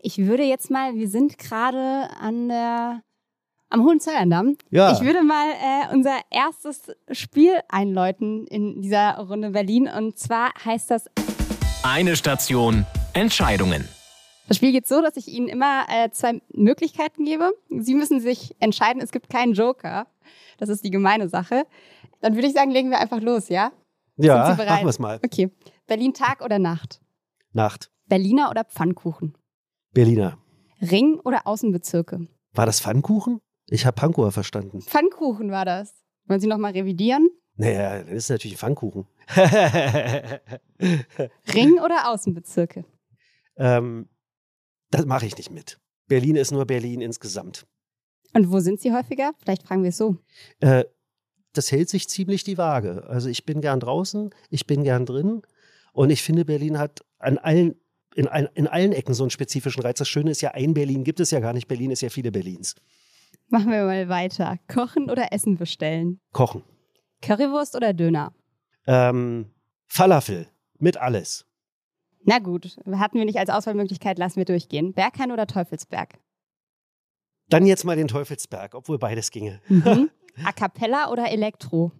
[0.00, 3.02] Ich würde jetzt mal, wir sind gerade an der
[3.70, 4.56] am Hohenzollerndamm.
[4.70, 4.92] Ja.
[4.92, 9.88] Ich würde mal äh, unser erstes Spiel einläuten in dieser Runde Berlin.
[9.88, 11.06] Und zwar heißt das,
[11.82, 13.88] Eine Station, Entscheidungen.
[14.46, 17.50] das Spiel geht so, dass ich Ihnen immer äh, zwei Möglichkeiten gebe.
[17.70, 20.06] Sie müssen sich entscheiden, es gibt keinen Joker.
[20.58, 21.64] Das ist die gemeine Sache.
[22.20, 23.72] Dann würde ich sagen, legen wir einfach los, ja?
[24.24, 24.70] Ja, Sind Sie bereit?
[24.76, 25.20] machen wir es mal.
[25.24, 25.50] Okay.
[25.86, 27.00] Berlin Tag oder Nacht?
[27.52, 27.90] Nacht.
[28.06, 29.36] Berliner oder Pfannkuchen?
[29.92, 30.38] Berliner.
[30.80, 32.26] Ring oder Außenbezirke?
[32.52, 33.40] War das Pfannkuchen?
[33.66, 34.82] Ich habe Pankower verstanden.
[34.82, 35.94] Pfannkuchen war das.
[36.26, 37.28] Wollen Sie nochmal revidieren?
[37.56, 39.06] Naja, das ist natürlich ein Pfannkuchen.
[41.54, 42.84] Ring oder Außenbezirke?
[43.56, 44.08] ähm,
[44.90, 45.78] das mache ich nicht mit.
[46.06, 47.66] Berlin ist nur Berlin insgesamt.
[48.34, 49.32] Und wo sind Sie häufiger?
[49.38, 50.16] Vielleicht fragen wir es so.
[50.60, 50.84] Äh,
[51.52, 53.04] das hält sich ziemlich die Waage.
[53.08, 55.42] Also ich bin gern draußen, ich bin gern drin
[55.92, 57.74] und ich finde, Berlin hat an allen,
[58.14, 59.98] in, allen- in allen Ecken so einen spezifischen Reiz.
[59.98, 61.68] Das Schöne ist ja, ein Berlin gibt es ja gar nicht.
[61.68, 62.74] Berlin ist ja viele Berlins.
[63.48, 64.58] Machen wir mal weiter.
[64.72, 66.20] Kochen oder Essen bestellen?
[66.32, 66.62] Kochen.
[67.20, 68.32] Currywurst oder Döner?
[68.86, 69.46] Ähm,
[69.86, 71.46] Falafel mit alles.
[72.24, 74.92] Na gut, hatten wir nicht als Auswahlmöglichkeit, lassen wir durchgehen.
[74.94, 76.18] Berghain oder Teufelsberg?
[77.48, 79.60] Dann jetzt mal den Teufelsberg, obwohl beides ginge.
[79.68, 80.10] Mhm.
[80.44, 81.92] A cappella oder Elektro?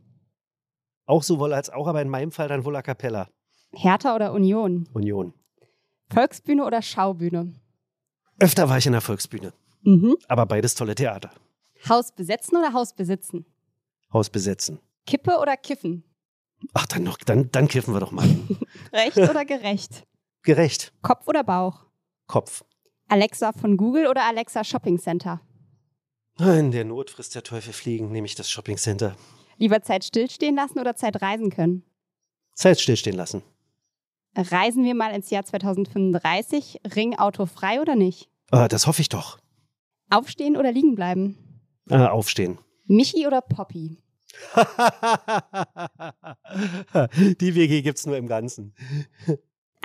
[1.07, 3.29] Auch sowohl als auch, aber in meinem Fall dann wohl a cappella.
[3.73, 4.89] Hertha oder Union?
[4.93, 5.35] Union.
[6.11, 7.53] Volksbühne oder Schaubühne?
[8.39, 10.17] Öfter war ich in der Volksbühne, Mhm.
[10.29, 11.31] aber beides tolle Theater.
[11.89, 13.45] Haus besetzen oder Haus besitzen?
[14.13, 14.79] Haus besetzen.
[15.07, 16.05] Kippe oder Kiffen?
[16.75, 18.25] Ach, dann noch, dann, dann kiffen wir doch mal.
[18.93, 20.05] Recht oder gerecht?
[20.43, 20.93] Gerecht.
[21.03, 21.87] Kopf oder Bauch?
[22.27, 22.65] Kopf.
[23.09, 25.41] Alexa von Google oder Alexa Shopping Center?
[26.43, 29.15] In der Not frisst der Teufel fliegen, nehme ich das Shoppingcenter.
[29.59, 31.85] Lieber Zeit stillstehen lassen oder Zeit reisen können?
[32.57, 33.43] Zeit stillstehen lassen.
[34.37, 38.29] Reisen wir mal ins Jahr 2035, Ring autofrei oder nicht?
[38.51, 39.39] Äh, das hoffe ich doch.
[40.11, 41.39] Aufstehen oder liegen bleiben?
[41.89, 42.59] Äh, aufstehen.
[42.87, 43.99] Michi oder Poppy?
[47.41, 48.75] Die WG gibt's nur im Ganzen.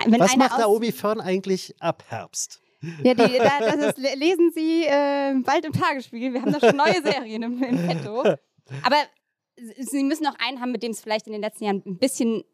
[0.04, 2.62] Wenn Was macht Naomi Fern eigentlich ab Herbst?
[3.02, 6.32] Ja, die, da, das ist, lesen Sie äh, bald im Tagesspiegel.
[6.32, 8.22] Wir haben da schon neue Serien im, im Petto.
[8.82, 8.96] Aber
[9.80, 12.44] Sie müssen noch einen haben, mit dem es vielleicht in den letzten Jahren ein bisschen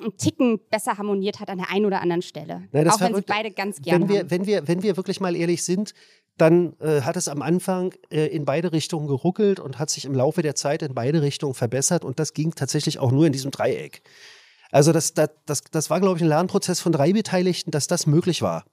[0.00, 2.68] einen Ticken besser harmoniert hat an der einen oder anderen Stelle.
[2.72, 4.30] Nein, das Auch wenn Sie beide ganz gerne Wenn wir, haben.
[4.30, 5.94] wenn, wir, wenn wir wirklich mal ehrlich sind,
[6.36, 10.14] dann äh, hat es am Anfang äh, in beide Richtungen geruckelt und hat sich im
[10.14, 12.04] Laufe der Zeit in beide Richtungen verbessert.
[12.04, 14.02] Und das ging tatsächlich auch nur in diesem Dreieck.
[14.70, 18.06] Also das, das, das, das war, glaube ich, ein Lernprozess von drei Beteiligten, dass das
[18.06, 18.64] möglich war.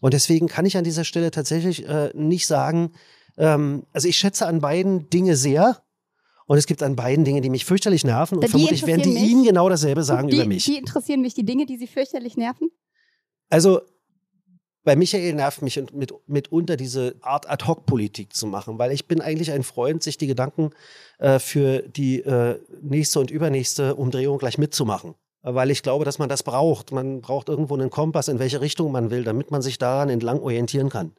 [0.00, 2.92] Und deswegen kann ich an dieser Stelle tatsächlich äh, nicht sagen,
[3.36, 5.82] ähm, also ich schätze an beiden Dinge sehr.
[6.46, 8.36] Und es gibt an beiden Dinge, die mich fürchterlich nerven.
[8.36, 9.22] Und Die vermutlich werden die mich.
[9.22, 10.64] Ihnen genau dasselbe sagen die, über mich.
[10.64, 12.70] die interessieren mich, die Dinge, die Sie fürchterlich nerven.
[13.50, 13.82] Also
[14.84, 19.20] bei Michael nervt mich und mit, mitunter diese Art Ad-Hoc-Politik zu machen, weil ich bin
[19.20, 20.70] eigentlich ein Freund, sich die Gedanken
[21.18, 25.14] äh, für die äh, nächste und übernächste Umdrehung gleich mitzumachen.
[25.42, 26.92] Weil ich glaube, dass man das braucht.
[26.92, 30.40] Man braucht irgendwo einen Kompass, in welche Richtung man will, damit man sich daran entlang
[30.40, 31.12] orientieren kann.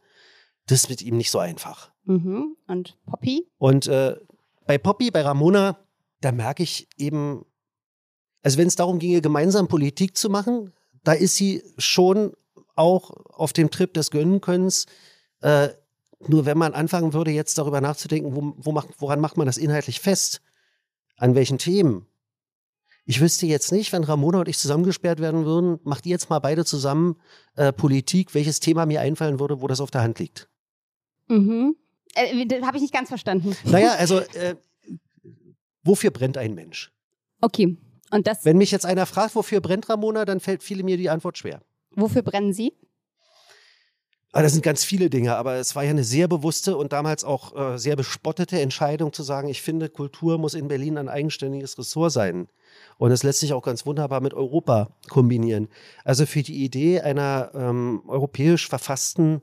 [0.68, 1.92] Das mit ihm nicht so einfach.
[2.04, 2.56] Mhm.
[2.68, 3.48] Und Poppy?
[3.58, 4.16] Und äh,
[4.66, 5.80] bei Poppy, bei Ramona,
[6.22, 7.46] da merke ich eben,
[8.44, 12.34] also wenn es darum ginge, gemeinsam Politik zu machen, da ist sie schon
[12.76, 14.86] auch auf dem Trip des Gönnenkönnens.
[15.42, 15.70] Äh,
[16.28, 19.58] nur wenn man anfangen würde, jetzt darüber nachzudenken, wo, wo macht, woran macht man das
[19.58, 20.42] inhaltlich fest?
[21.16, 22.06] An welchen Themen?
[23.10, 26.38] Ich wüsste jetzt nicht, wenn Ramona und ich zusammengesperrt werden würden, macht ihr jetzt mal
[26.38, 27.16] beide zusammen
[27.56, 30.48] äh, Politik, welches Thema mir einfallen würde, wo das auf der Hand liegt.
[31.28, 31.76] Mhm.
[32.14, 33.56] Äh, das habe ich nicht ganz verstanden.
[33.64, 34.54] Naja, also äh,
[35.82, 36.92] wofür brennt ein Mensch?
[37.42, 37.78] Okay.
[38.12, 41.10] Und das, Wenn mich jetzt einer fragt, wofür brennt Ramona, dann fällt viele mir die
[41.10, 41.64] Antwort schwer.
[41.96, 42.74] wofür brennen Sie?
[44.32, 47.24] Ah, das sind ganz viele Dinge, aber es war ja eine sehr bewusste und damals
[47.24, 51.80] auch äh, sehr bespottete Entscheidung zu sagen, ich finde, Kultur muss in Berlin ein eigenständiges
[51.80, 52.48] Ressort sein.
[53.00, 55.70] Und es lässt sich auch ganz wunderbar mit Europa kombinieren.
[56.04, 59.42] Also für die Idee einer ähm, europäisch verfassten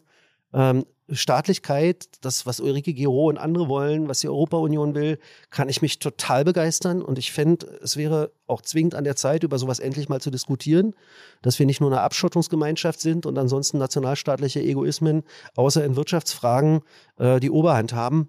[0.52, 5.18] ähm, Staatlichkeit, das, was Ulrike Giro und andere wollen, was die Europa-Union will,
[5.50, 7.00] kann ich mich total begeistern.
[7.00, 10.30] Und ich fände, es wäre auch zwingend an der Zeit, über sowas endlich mal zu
[10.30, 10.94] diskutieren,
[11.40, 15.22] dass wir nicht nur eine Abschottungsgemeinschaft sind und ansonsten nationalstaatliche Egoismen,
[15.54, 16.80] außer in Wirtschaftsfragen,
[17.18, 18.28] äh, die Oberhand haben.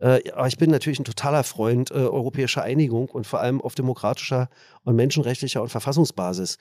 [0.00, 3.74] Äh, aber ich bin natürlich ein totaler Freund äh, europäischer Einigung und vor allem auf
[3.74, 4.48] demokratischer
[4.84, 6.58] und menschenrechtlicher und Verfassungsbasis.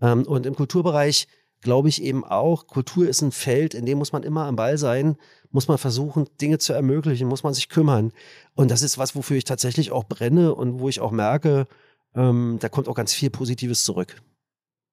[0.00, 1.26] Ähm, und im Kulturbereich
[1.60, 4.78] glaube ich eben auch, Kultur ist ein Feld, in dem muss man immer am Ball
[4.78, 5.16] sein,
[5.50, 8.12] muss man versuchen, Dinge zu ermöglichen, muss man sich kümmern.
[8.54, 11.66] Und das ist was, wofür ich tatsächlich auch brenne und wo ich auch merke,
[12.14, 14.20] ähm, da kommt auch ganz viel Positives zurück.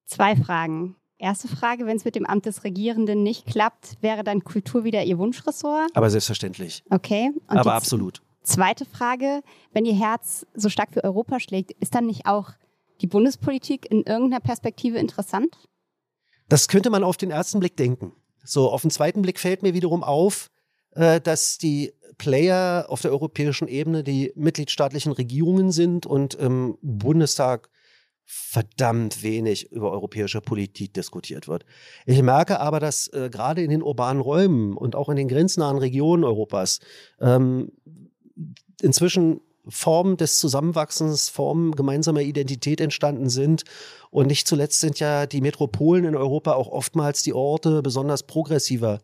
[0.06, 0.96] Zwei Fragen.
[1.18, 5.02] Erste Frage, wenn es mit dem Amt des Regierenden nicht klappt, wäre dann Kultur wieder
[5.02, 5.90] Ihr Wunschressort?
[5.94, 6.84] Aber selbstverständlich.
[6.90, 7.32] Okay.
[7.48, 8.22] Und Aber absolut.
[8.44, 12.52] Zweite Frage, wenn Ihr Herz so stark für Europa schlägt, ist dann nicht auch
[13.00, 15.58] die Bundespolitik in irgendeiner Perspektive interessant?
[16.48, 18.12] Das könnte man auf den ersten Blick denken.
[18.44, 20.50] So, auf den zweiten Blick fällt mir wiederum auf,
[20.92, 27.70] äh, dass die Player auf der europäischen Ebene die mitgliedstaatlichen Regierungen sind und im Bundestag
[28.30, 31.64] verdammt wenig über europäische Politik diskutiert wird.
[32.04, 35.78] Ich merke aber, dass äh, gerade in den urbanen Räumen und auch in den grenznahen
[35.78, 36.80] Regionen Europas
[37.20, 37.72] ähm,
[38.82, 43.64] inzwischen Formen des Zusammenwachsens, Formen gemeinsamer Identität entstanden sind.
[44.10, 49.00] Und nicht zuletzt sind ja die Metropolen in Europa auch oftmals die Orte besonders progressiver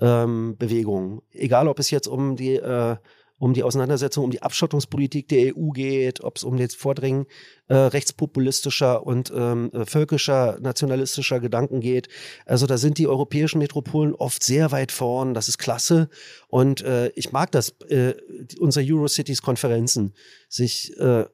[0.00, 1.20] ähm, Bewegungen.
[1.32, 2.96] Egal, ob es jetzt um die äh,
[3.38, 7.26] um die Auseinandersetzung um die Abschottungspolitik der EU geht, ob es um das Vordringen
[7.68, 12.08] äh, rechtspopulistischer und ähm, äh, völkischer, nationalistischer Gedanken geht.
[12.46, 15.34] Also da sind die europäischen Metropolen oft sehr weit vorn.
[15.34, 16.08] Das ist klasse.
[16.48, 18.14] Und äh, ich mag das, äh,
[18.58, 20.14] unsere Eurocities-Konferenzen
[20.48, 21.24] sich, äh,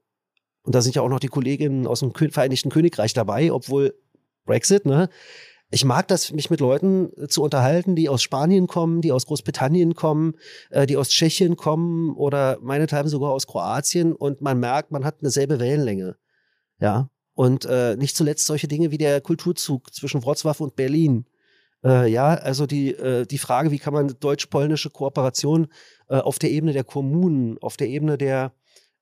[0.62, 3.95] und da sind ja auch noch die Kolleginnen aus dem Vereinigten Königreich dabei, obwohl
[4.45, 5.09] Brexit, ne?
[5.75, 9.27] Ich mag das, mich mit Leuten äh, zu unterhalten, die aus Spanien kommen, die aus
[9.27, 10.35] Großbritannien kommen,
[10.71, 15.17] äh, die aus Tschechien kommen oder meinethalben sogar aus Kroatien und man merkt, man hat
[15.21, 16.17] eine selbe Wellenlänge.
[16.81, 17.11] Ja.
[17.35, 21.27] Und äh, nicht zuletzt solche Dinge wie der Kulturzug zwischen Wrocław und Berlin.
[21.83, 25.67] Äh, ja, also die, äh, die Frage, wie kann man deutsch-polnische Kooperation
[26.09, 28.53] äh, auf der Ebene der Kommunen, auf der Ebene der,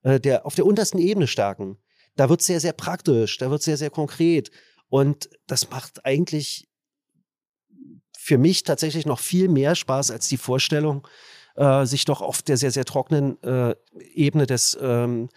[0.03, 1.77] äh, der, auf der untersten Ebene stärken.
[2.17, 4.51] Da wird sehr, sehr praktisch, da wird sehr, sehr konkret.
[4.93, 6.69] Und das macht eigentlich
[8.15, 11.09] für mich tatsächlich noch viel mehr Spaß als die Vorstellung,
[11.57, 13.75] äh, sich doch auf der sehr, sehr trockenen äh,
[14.13, 15.31] Ebene des, ähm,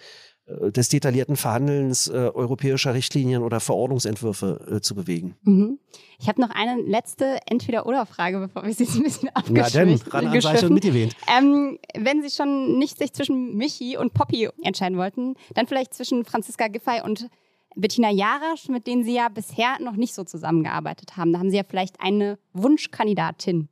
[0.45, 5.37] äh, des detaillierten Verhandelns äh, europäischer Richtlinien oder Verordnungsentwürfe äh, zu bewegen.
[5.43, 5.79] Mhm.
[6.19, 9.71] Ich habe noch eine letzte Entweder-Oder-Frage, bevor wir sie ein bisschen abgeschwiffen.
[9.73, 11.15] Na denn, ran an Seite und mitgewählt.
[11.33, 16.25] Ähm, wenn Sie schon nicht sich zwischen Michi und Poppy entscheiden wollten, dann vielleicht zwischen
[16.25, 17.29] Franziska Giffey und
[17.75, 21.33] Bettina Jarasch, mit denen Sie ja bisher noch nicht so zusammengearbeitet haben.
[21.33, 23.69] Da haben Sie ja vielleicht eine Wunschkandidatin.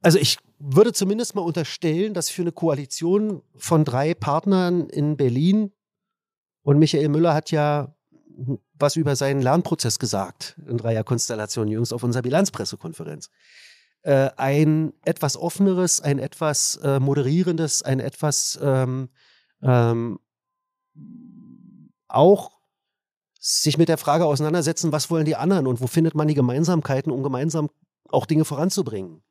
[0.00, 5.72] Also ich würde zumindest mal unterstellen, dass für eine Koalition von drei Partnern in Berlin
[6.62, 7.94] und Michael Müller hat ja
[8.74, 13.30] was über seinen Lernprozess gesagt in Dreierkonstellation jüngst auf unserer Bilanzpressekonferenz.
[14.02, 19.08] Äh, ein etwas offeneres, ein etwas äh, moderierendes, ein etwas ähm,
[19.62, 20.20] ähm,
[22.08, 22.58] auch
[23.40, 27.12] sich mit der Frage auseinandersetzen, was wollen die anderen und wo findet man die Gemeinsamkeiten,
[27.12, 27.70] um gemeinsam
[28.08, 29.22] auch Dinge voranzubringen.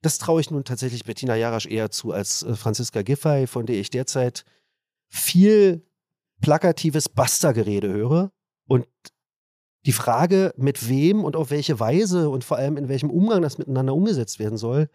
[0.00, 3.76] Das traue ich nun tatsächlich Bettina Jarasch eher zu als äh, Franziska Giffey, von der
[3.76, 4.44] ich derzeit
[5.08, 5.86] viel
[6.40, 8.32] plakatives Bastergerede höre.
[8.66, 8.86] Und
[9.86, 13.58] die Frage, mit wem und auf welche Weise und vor allem in welchem Umgang das
[13.58, 14.88] miteinander umgesetzt werden soll,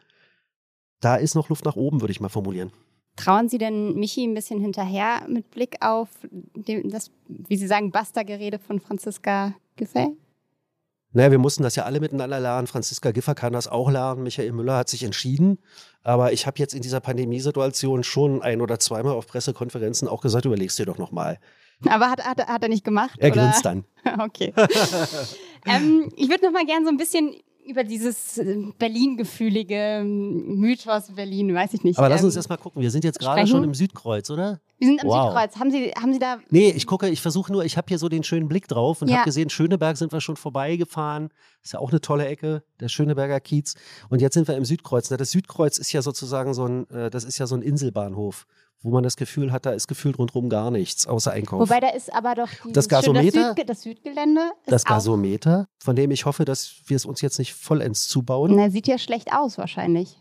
[0.99, 2.71] da ist noch Luft nach oben, würde ich mal formulieren.
[3.17, 6.07] Trauen Sie denn Michi ein bisschen hinterher mit Blick auf
[6.53, 10.15] das, wie Sie sagen, Basta-Gerede von Franziska Giffey?
[11.13, 12.67] Naja, wir mussten das ja alle miteinander lernen.
[12.67, 14.23] Franziska Giffer kann das auch lernen.
[14.23, 15.57] Michael Müller hat sich entschieden.
[16.03, 20.45] Aber ich habe jetzt in dieser Pandemiesituation schon ein oder zweimal auf Pressekonferenzen auch gesagt,
[20.45, 21.39] überlegst dir doch nochmal.
[21.85, 23.15] Aber hat, hat, hat er nicht gemacht?
[23.19, 23.85] Er grinst dann.
[24.19, 24.53] okay.
[25.65, 27.35] ähm, ich würde noch mal gerne so ein bisschen
[27.67, 31.97] über dieses äh, Berlin-gefühlige ähm, Mythos Berlin, weiß ich nicht.
[31.97, 32.81] Aber lass uns ähm, erst mal gucken.
[32.81, 34.59] Wir sind jetzt gerade schon im Südkreuz, oder?
[34.79, 35.31] Wir sind am Wow.
[35.33, 35.55] Südkreuz.
[35.59, 36.37] Haben Sie, haben Sie da.
[36.49, 39.07] Nee, ich gucke, ich versuche nur, ich habe hier so den schönen Blick drauf und
[39.09, 39.17] Ja.
[39.17, 41.29] habe gesehen, Schöneberg sind wir schon vorbeigefahren.
[41.63, 43.73] Ist ja auch eine tolle Ecke, der Schöneberger Kiez.
[44.09, 45.09] Und jetzt sind wir im Südkreuz.
[45.09, 48.45] Na, das Südkreuz ist ja sozusagen so ein, äh, das ist ja so ein Inselbahnhof,
[48.83, 51.59] wo man das Gefühl hat, da ist gefühlt rundherum gar nichts, außer Einkauf.
[51.61, 53.31] Wobei da ist aber doch Das Gasometer?
[53.31, 54.41] schön- das, Südge das Südgelände.
[54.67, 58.53] Das Gasometer, von dem ich hoffe, dass wir es uns jetzt nicht vollends zubauen.
[58.55, 60.19] Na, sieht ja schlecht aus, wahrscheinlich.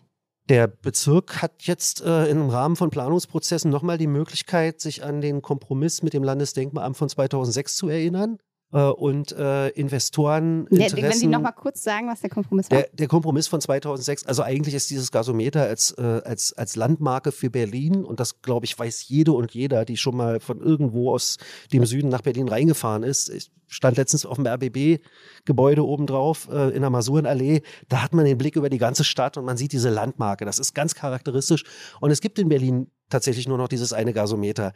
[0.48, 5.42] Der Bezirk hat jetzt äh, im Rahmen von Planungsprozessen nochmal die Möglichkeit, sich an den
[5.42, 8.38] Kompromiss mit dem Landesdenkmalamt von 2006 zu erinnern
[8.70, 12.78] und äh, Investoren Interessen, wenn Sie noch mal kurz sagen, was der Kompromiss war.
[12.78, 17.32] der, der Kompromiss von 2006, also eigentlich ist dieses Gasometer als, äh, als, als Landmarke
[17.32, 21.12] für Berlin und das, glaube ich, weiß jede und jeder, die schon mal von irgendwo
[21.12, 21.36] aus
[21.72, 23.30] dem Süden nach Berlin reingefahren ist.
[23.30, 27.62] Ich stand letztens auf dem RBB-Gebäude obendrauf äh, in der Masurenallee.
[27.88, 30.44] Da hat man den Blick über die ganze Stadt und man sieht diese Landmarke.
[30.44, 31.64] Das ist ganz charakteristisch.
[32.00, 34.72] Und es gibt in Berlin tatsächlich nur noch dieses eine Gasometer.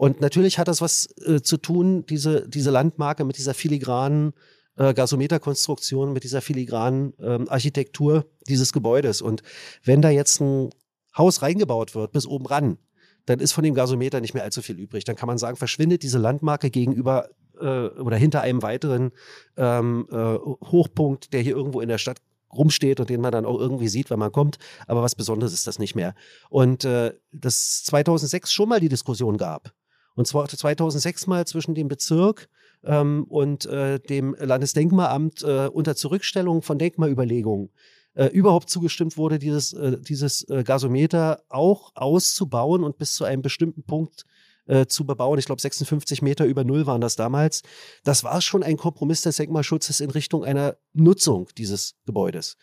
[0.00, 4.32] Und natürlich hat das was äh, zu tun, diese, diese Landmarke mit dieser filigranen
[4.78, 9.20] äh, Gasometerkonstruktion, mit dieser filigranen ähm, Architektur dieses Gebäudes.
[9.20, 9.42] Und
[9.84, 10.70] wenn da jetzt ein
[11.14, 12.78] Haus reingebaut wird, bis oben ran,
[13.26, 15.04] dann ist von dem Gasometer nicht mehr allzu viel übrig.
[15.04, 17.28] Dann kann man sagen, verschwindet diese Landmarke gegenüber
[17.60, 19.12] äh, oder hinter einem weiteren
[19.58, 22.22] ähm, äh, Hochpunkt, der hier irgendwo in der Stadt
[22.54, 24.56] rumsteht und den man dann auch irgendwie sieht, wenn man kommt.
[24.86, 26.14] Aber was Besonderes ist das nicht mehr.
[26.48, 29.74] Und äh, das 2006 schon mal die Diskussion gab.
[30.14, 32.48] Und zwar 2006 mal zwischen dem Bezirk
[32.84, 37.70] ähm, und äh, dem Landesdenkmalamt äh, unter Zurückstellung von Denkmalüberlegungen
[38.14, 43.42] äh, überhaupt zugestimmt wurde, dieses, äh, dieses äh, Gasometer auch auszubauen und bis zu einem
[43.42, 44.24] bestimmten Punkt
[44.66, 45.38] äh, zu bebauen.
[45.38, 47.62] Ich glaube, 56 Meter über Null waren das damals.
[48.04, 52.56] Das war schon ein Kompromiss des Denkmalschutzes in Richtung einer Nutzung dieses Gebäudes.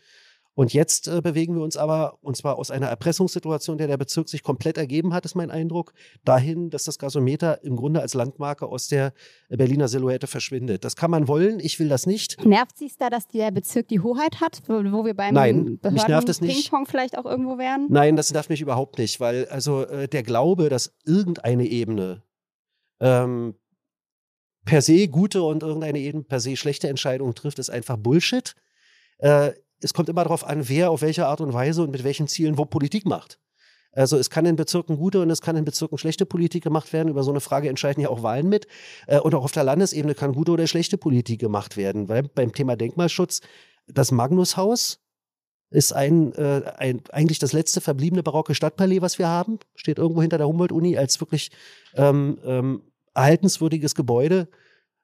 [0.57, 4.27] Und jetzt äh, bewegen wir uns aber, und zwar aus einer Erpressungssituation, der der Bezirk
[4.27, 5.93] sich komplett ergeben hat, ist mein Eindruck,
[6.25, 9.13] dahin, dass das Gasometer im Grunde als Landmarke aus der
[9.49, 10.83] Berliner Silhouette verschwindet.
[10.83, 12.43] Das kann man wollen, ich will das nicht.
[12.43, 16.27] Nervt es da, dass der Bezirk die Hoheit hat, wo, wir beim Nein, mich nervt
[16.27, 16.63] es nicht.
[16.63, 17.85] Ping-Pong vielleicht auch irgendwo wären?
[17.91, 22.23] Nein, das darf mich überhaupt nicht, weil also äh, der Glaube, dass irgendeine Ebene
[22.99, 23.53] ähm,
[24.65, 28.55] per se gute und irgendeine Ebene per se schlechte Entscheidungen trifft, ist einfach Bullshit.
[29.19, 32.27] Äh, es kommt immer darauf an, wer auf welche Art und Weise und mit welchen
[32.27, 33.39] Zielen wo Politik macht.
[33.91, 37.09] Also es kann in Bezirken gute und es kann in Bezirken schlechte Politik gemacht werden.
[37.09, 38.67] Über so eine Frage entscheiden ja auch Wahlen mit.
[39.07, 42.07] Äh, und auch auf der Landesebene kann gute oder schlechte Politik gemacht werden.
[42.07, 43.41] Weil beim Thema Denkmalschutz,
[43.87, 44.99] das Magnushaus
[45.69, 49.59] ist ein, äh, ein eigentlich das letzte verbliebene barocke Stadtpalais, was wir haben.
[49.75, 51.49] Steht irgendwo hinter der Humboldt-Uni als wirklich
[51.95, 52.83] ähm, ähm,
[53.15, 54.47] erhaltenswürdiges Gebäude.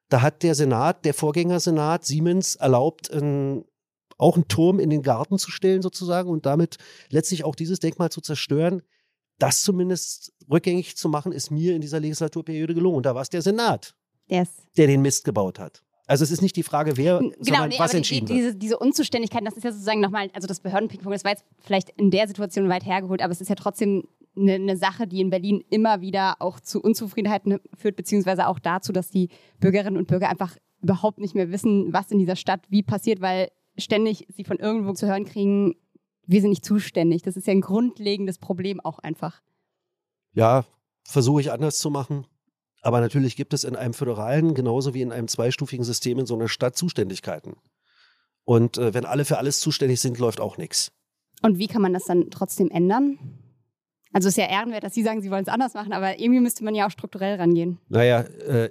[0.08, 3.64] Da hat der Senat, der Vorgängersenat Siemens erlaubt, ein,
[4.18, 6.76] auch einen Turm in den Garten zu stellen sozusagen und damit
[7.10, 8.82] letztlich auch dieses Denkmal zu zerstören.
[9.38, 12.98] Das zumindest rückgängig zu machen, ist mir in dieser Legislaturperiode gelungen.
[12.98, 13.94] Und da war es der Senat,
[14.30, 15.82] Der ist der den Mist gebaut hat.
[16.06, 18.54] Also es ist nicht die Frage, wer, Genau, sondern nee, was aber entschieden die, diese,
[18.54, 22.10] diese Unzuständigkeit, das ist ja sozusagen nochmal, also das Behördenping-Pong, das war jetzt vielleicht in
[22.10, 25.64] der Situation weit hergeholt, aber es ist ja trotzdem eine, eine Sache, die in Berlin
[25.70, 30.56] immer wieder auch zu Unzufriedenheiten führt, beziehungsweise auch dazu, dass die Bürgerinnen und Bürger einfach
[30.82, 34.92] überhaupt nicht mehr wissen, was in dieser Stadt wie passiert, weil ständig sie von irgendwo
[34.92, 35.74] zu hören kriegen,
[36.26, 37.22] wir sind nicht zuständig.
[37.22, 39.42] Das ist ja ein grundlegendes Problem auch einfach.
[40.32, 40.64] Ja,
[41.04, 42.26] versuche ich anders zu machen.
[42.82, 46.34] Aber natürlich gibt es in einem föderalen, genauso wie in einem zweistufigen System in so
[46.34, 47.56] einer Stadt Zuständigkeiten.
[48.44, 50.92] Und äh, wenn alle für alles zuständig sind, läuft auch nichts.
[51.40, 53.18] Und wie kann man das dann trotzdem ändern?
[54.12, 56.40] Also es ist ja ehrenwert, dass Sie sagen, Sie wollen es anders machen, aber irgendwie
[56.40, 57.78] müsste man ja auch strukturell rangehen.
[57.88, 58.70] Naja, äh,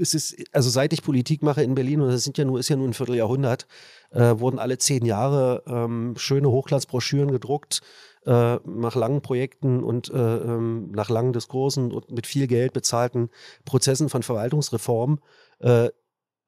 [0.00, 2.68] es ist, also seit ich Politik mache in Berlin, und das sind ja nur, ist
[2.68, 3.66] ja nur ein Vierteljahrhundert,
[4.10, 7.82] äh, wurden alle zehn Jahre ähm, schöne Hochglanzbroschüren gedruckt,
[8.26, 13.30] äh, nach langen Projekten und äh, ähm, nach langen Diskursen und mit viel Geld bezahlten
[13.64, 15.20] Prozessen von Verwaltungsreform.
[15.60, 15.90] Äh,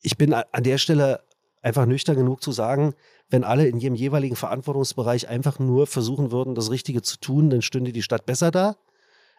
[0.02, 1.20] ich bin an der Stelle
[1.62, 2.94] einfach nüchtern genug zu sagen,
[3.30, 7.62] wenn alle in ihrem jeweiligen Verantwortungsbereich einfach nur versuchen würden, das Richtige zu tun, dann
[7.62, 8.76] stünde die Stadt besser da.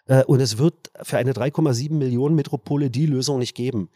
[0.08, 3.89] Äh, Und es wird für eine 3,7 Millionen Metropole die Lösung nicht geben.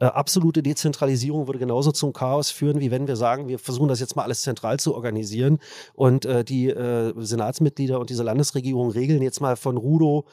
[0.00, 4.00] Äh, absolute Dezentralisierung würde genauso zum Chaos führen, wie wenn wir sagen, wir versuchen das
[4.00, 5.60] jetzt mal alles zentral zu organisieren
[5.94, 6.74] und äh, die
[7.16, 10.26] Senatsmitglieder und diese Landesregierung regeln jetzt mal von Rudow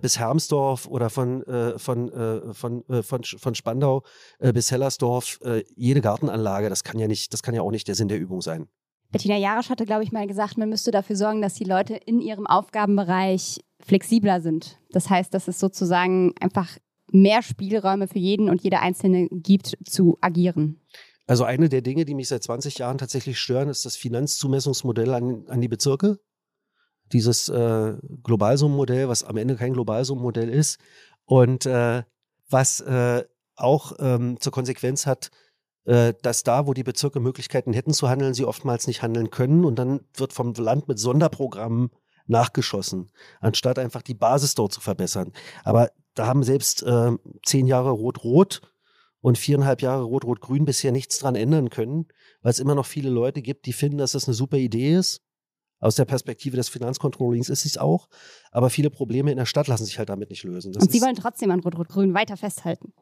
[0.00, 1.42] bis Hermsdorf oder von,
[1.78, 4.04] von, von, von, von Spandau
[4.38, 5.40] bis Hellersdorf
[5.74, 6.68] jede Gartenanlage.
[6.68, 8.68] Das kann ja nicht, das kann ja auch nicht der Sinn der Übung sein.
[9.14, 12.20] Bettina Jarasch hatte, glaube ich, mal gesagt, man müsste dafür sorgen, dass die Leute in
[12.20, 14.80] ihrem Aufgabenbereich flexibler sind.
[14.90, 16.78] Das heißt, dass es sozusagen einfach
[17.12, 20.80] mehr Spielräume für jeden und jede Einzelne gibt, zu agieren.
[21.28, 25.44] Also eine der Dinge, die mich seit 20 Jahren tatsächlich stören, ist das Finanzzumessungsmodell an,
[25.46, 26.18] an die Bezirke.
[27.12, 27.94] dieses äh,
[28.24, 30.80] Globalsummenmodell, was am Ende kein Globalsummenmodell ist
[31.24, 32.02] und äh,
[32.50, 33.22] was äh,
[33.54, 35.30] auch ähm, zur Konsequenz hat,
[35.84, 39.78] dass da, wo die Bezirke Möglichkeiten hätten zu handeln, sie oftmals nicht handeln können und
[39.78, 41.90] dann wird vom Land mit Sonderprogrammen
[42.26, 43.10] nachgeschossen,
[43.40, 45.32] anstatt einfach die Basis dort zu verbessern.
[45.62, 47.12] Aber da haben selbst äh,
[47.44, 48.62] zehn Jahre Rot-Rot
[49.20, 52.06] und viereinhalb Jahre Rot-Rot-Grün bisher nichts dran ändern können,
[52.42, 55.20] weil es immer noch viele Leute gibt, die finden, dass das eine super Idee ist.
[55.80, 58.08] Aus der Perspektive des Finanzcontrollings ist es auch.
[58.52, 60.72] Aber viele Probleme in der Stadt lassen sich halt damit nicht lösen.
[60.72, 62.94] Das und Sie wollen trotzdem an Rot-Rot-Grün weiter festhalten.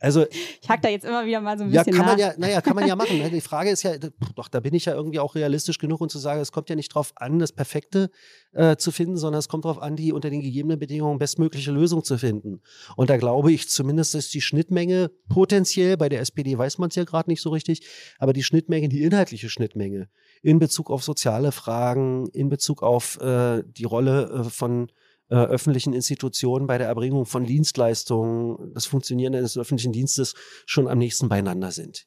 [0.00, 2.12] Also, ich hack da jetzt immer wieder mal so ein ja, bisschen kann nach.
[2.12, 3.18] man ja, naja, kann man ja machen.
[3.18, 3.30] Ne?
[3.30, 3.92] Die Frage ist ja,
[4.34, 6.76] doch, da bin ich ja irgendwie auch realistisch genug, um zu sagen, es kommt ja
[6.76, 8.10] nicht drauf an, das Perfekte
[8.52, 12.02] äh, zu finden, sondern es kommt darauf an, die unter den gegebenen Bedingungen bestmögliche Lösung
[12.02, 12.62] zu finden.
[12.96, 16.96] Und da glaube ich zumindest, dass die Schnittmenge potenziell, bei der SPD weiß man es
[16.96, 17.86] ja gerade nicht so richtig,
[18.18, 20.08] aber die Schnittmenge, die inhaltliche Schnittmenge
[20.42, 24.90] in Bezug auf soziale Fragen, in Bezug auf äh, die Rolle äh, von
[25.30, 30.34] äh, öffentlichen Institutionen bei der Erbringung von Dienstleistungen, das Funktionieren eines öffentlichen Dienstes
[30.66, 32.06] schon am nächsten beieinander sind.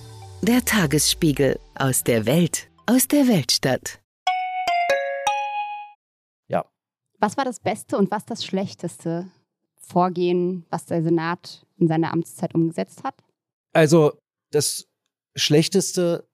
[0.43, 4.01] Der Tagesspiegel aus der Welt, aus der Weltstadt.
[6.47, 6.65] Ja.
[7.19, 9.29] Was war das Beste und was das Schlechteste
[9.75, 13.13] Vorgehen, was der Senat in seiner Amtszeit umgesetzt hat?
[13.71, 14.17] Also
[14.49, 14.87] das
[15.35, 16.27] Schlechteste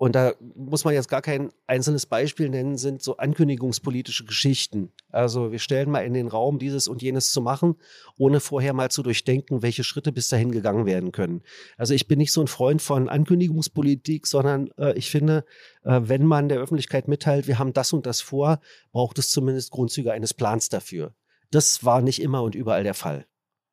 [0.00, 4.92] und da muss man jetzt gar kein einzelnes Beispiel nennen, sind so ankündigungspolitische Geschichten.
[5.10, 7.76] Also wir stellen mal in den Raum, dieses und jenes zu machen,
[8.16, 11.42] ohne vorher mal zu durchdenken, welche Schritte bis dahin gegangen werden können.
[11.76, 15.44] Also ich bin nicht so ein Freund von Ankündigungspolitik, sondern äh, ich finde,
[15.84, 18.60] äh, wenn man der Öffentlichkeit mitteilt, wir haben das und das vor,
[18.92, 21.14] braucht es zumindest Grundzüge eines Plans dafür.
[21.50, 23.26] Das war nicht immer und überall der Fall.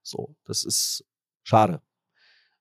[0.04, 1.06] So, das ist
[1.44, 1.82] schade.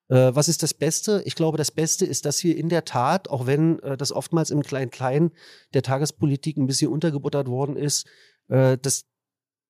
[0.09, 1.23] Äh, was ist das Beste?
[1.25, 4.51] Ich glaube, das Beste ist, dass wir in der Tat, auch wenn äh, das oftmals
[4.51, 5.33] im Klein-Klein
[5.75, 8.07] der Tagespolitik ein bisschen untergebuttert worden ist,
[8.49, 9.05] äh, das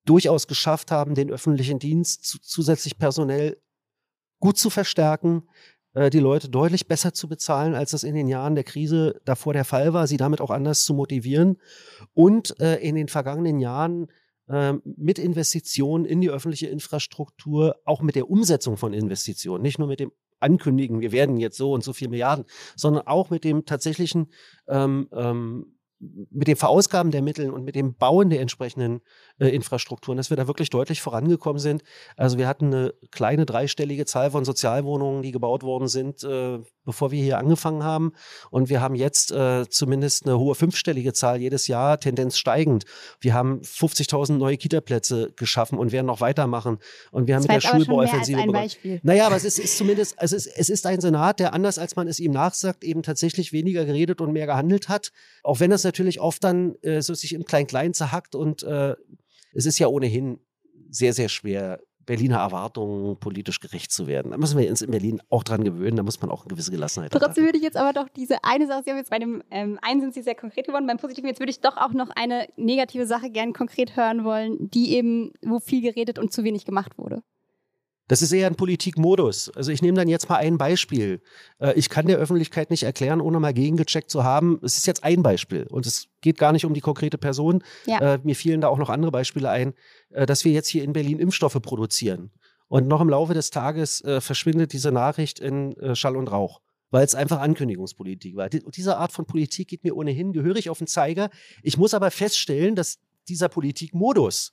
[0.05, 3.57] durchaus geschafft haben, den öffentlichen Dienst zu, zusätzlich personell
[4.39, 5.43] gut zu verstärken,
[5.93, 9.53] äh, die Leute deutlich besser zu bezahlen, als das in den Jahren der Krise davor
[9.53, 11.57] der Fall war, sie damit auch anders zu motivieren
[12.13, 14.07] und äh, in den vergangenen Jahren
[14.49, 19.87] ähm, mit Investitionen in die öffentliche Infrastruktur, auch mit der Umsetzung von Investitionen, nicht nur
[19.87, 23.65] mit dem ankündigen, wir werden jetzt so und so viel Milliarden, sondern auch mit dem
[23.65, 24.31] tatsächlichen
[24.67, 29.01] ähm, ähm, mit dem Verausgaben der Mittel und mit dem Bauen der entsprechenden
[29.39, 31.83] äh, Infrastrukturen, dass wir da wirklich deutlich vorangekommen sind.
[32.15, 37.11] Also wir hatten eine kleine dreistellige Zahl von Sozialwohnungen, die gebaut worden sind, äh, bevor
[37.11, 38.13] wir hier angefangen haben.
[38.51, 42.85] Und wir haben jetzt äh, zumindest eine hohe fünfstellige Zahl jedes Jahr, Tendenz steigend.
[43.19, 46.77] Wir haben 50.000 neue Kita-Plätze geschaffen und werden noch weitermachen.
[47.11, 48.99] Und wir haben das mit der Schulbauoffensive begonnen.
[49.01, 51.95] Naja, aber es ist, ist zumindest, es ist, es ist ein Senat, der anders als
[51.95, 55.11] man es ihm nachsagt, eben tatsächlich weniger geredet und mehr gehandelt hat.
[55.43, 58.95] Auch wenn es natürlich oft dann äh, so sich im Klein-Klein zerhackt und äh,
[59.53, 60.39] es ist ja ohnehin
[60.89, 64.31] sehr, sehr schwer, Berliner Erwartungen politisch gerecht zu werden.
[64.31, 66.71] Da müssen wir uns in Berlin auch dran gewöhnen, da muss man auch eine gewisse
[66.71, 67.21] Gelassenheit haben.
[67.21, 69.77] Trotzdem würde ich jetzt aber doch diese eine Sache, Sie haben jetzt bei dem ähm,
[69.81, 72.47] einen sind Sie sehr konkret geworden, beim Positiven, jetzt würde ich doch auch noch eine
[72.55, 76.97] negative Sache gerne konkret hören wollen, die eben, wo viel geredet und zu wenig gemacht
[76.97, 77.21] wurde.
[78.07, 79.51] Das ist eher ein Politikmodus.
[79.55, 81.21] Also ich nehme dann jetzt mal ein Beispiel.
[81.59, 84.59] Äh, ich kann der Öffentlichkeit nicht erklären, ohne mal gegengecheckt zu haben.
[84.63, 87.63] Es ist jetzt ein Beispiel und es geht gar nicht um die konkrete Person.
[87.85, 88.15] Ja.
[88.15, 89.73] Äh, mir fielen da auch noch andere Beispiele ein,
[90.11, 92.31] äh, dass wir jetzt hier in Berlin Impfstoffe produzieren.
[92.69, 97.15] Und noch im Laufe des Tages verschwindet diese Nachricht in Schall und Rauch weil es
[97.15, 98.49] einfach Ankündigungspolitik war.
[98.49, 101.29] diese Art von Politik geht mir ohnehin gehörig auf den Zeiger.
[101.61, 104.51] Ich muss aber feststellen, dass dieser Politikmodus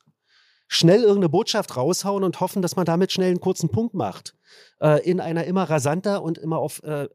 [0.74, 4.34] schnell irgendeine Botschaft raushauen und hoffen, dass man damit schnell einen kurzen Punkt macht.
[4.80, 7.08] Äh, in einer immer rasanter und immer auf äh,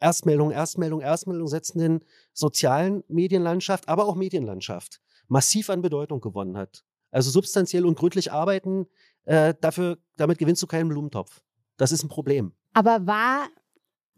[0.00, 2.00] Erstmeldung, Erstmeldung, Erstmeldung setzenden
[2.32, 6.84] sozialen Medienlandschaft, aber auch Medienlandschaft massiv an Bedeutung gewonnen hat.
[7.10, 8.86] Also substanziell und gründlich arbeiten,
[9.24, 11.40] äh, dafür, damit gewinnst du keinen Blumentopf.
[11.76, 12.52] Das ist ein Problem.
[12.72, 13.48] Aber war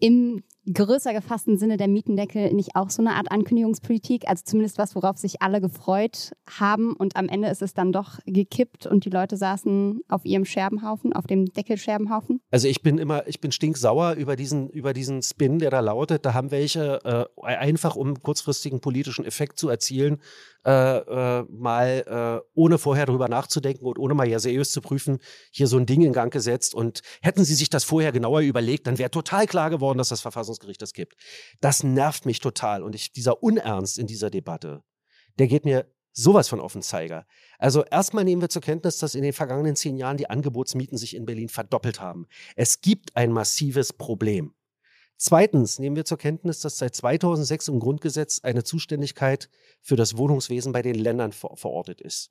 [0.01, 0.43] im
[0.73, 4.29] größer gefassten Sinne der Mietendeckel nicht auch so eine Art Ankündigungspolitik?
[4.29, 8.19] Also zumindest was, worauf sich alle gefreut haben und am Ende ist es dann doch
[8.27, 12.41] gekippt und die Leute saßen auf ihrem Scherbenhaufen, auf dem Deckelscherbenhaufen?
[12.51, 16.25] Also ich bin immer, ich bin stinksauer über diesen, über diesen Spin, der da lautet.
[16.27, 20.19] Da haben welche äh, einfach, um kurzfristigen politischen Effekt zu erzielen,
[20.67, 25.21] äh, äh, mal äh, ohne vorher darüber nachzudenken und ohne mal ja seriös zu prüfen,
[25.53, 26.75] hier so ein Ding in Gang gesetzt.
[26.75, 30.23] Und hätten sie sich das vorher genauer überlegt, dann wäre total klar geworden, dass das
[30.23, 31.15] Verfassungsgericht das gibt.
[31.61, 32.83] Das nervt mich total.
[32.83, 34.83] Und ich, dieser Unernst in dieser Debatte,
[35.39, 37.27] der geht mir sowas von auf den Zeiger.
[37.61, 41.15] Also erstmal nehmen wir zur Kenntnis, dass in den vergangenen zehn Jahren die Angebotsmieten sich
[41.15, 42.27] in Berlin verdoppelt haben.
[42.57, 44.56] Es gibt ein massives Problem.
[45.19, 49.49] Zweitens nehmen wir zur Kenntnis, dass seit 2006 im Grundgesetz eine Zuständigkeit
[49.81, 52.31] für das Wohnungswesen bei den Ländern ver verortet ist.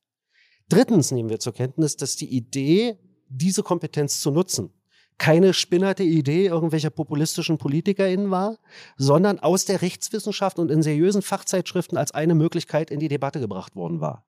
[0.70, 4.72] Drittens nehmen wir zur Kenntnis, dass die Idee, diese Kompetenz zu nutzen,
[5.18, 8.58] keine spinnerte Idee irgendwelcher populistischen PolitikerInnen war,
[8.98, 13.76] sondern aus der Rechtswissenschaft und in seriösen Fachzeitschriften als eine Möglichkeit in die Debatte gebracht
[13.76, 14.26] worden war.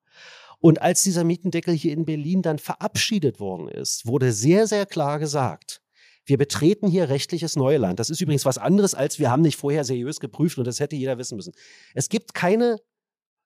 [0.60, 5.20] Und als dieser Mietendeckel hier in Berlin dann verabschiedet worden ist, wurde sehr, sehr klar
[5.20, 5.82] gesagt,
[6.28, 8.00] wir betreten hier rechtliches Neuland.
[8.00, 10.98] Das ist übrigens was anderes, als wir haben nicht vorher seriös geprüft und das hätte
[10.98, 11.54] jeder wissen müssen.
[11.96, 12.78] Es gibt keine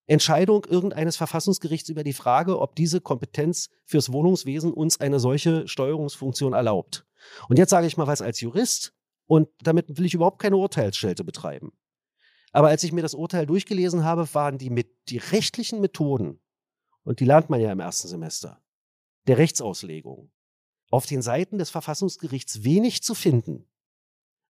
[0.07, 6.53] Entscheidung irgendeines Verfassungsgerichts über die Frage, ob diese Kompetenz fürs Wohnungswesen uns eine solche Steuerungsfunktion
[6.53, 7.05] erlaubt.
[7.47, 8.93] Und jetzt sage ich mal was als Jurist
[9.27, 11.71] und damit will ich überhaupt keine Urteilsschelte betreiben.
[12.51, 16.41] Aber als ich mir das Urteil durchgelesen habe, waren die, mit, die rechtlichen Methoden,
[17.03, 18.59] und die lernt man ja im ersten Semester,
[19.27, 20.31] der Rechtsauslegung,
[20.91, 23.65] auf den Seiten des Verfassungsgerichts wenig zu finden.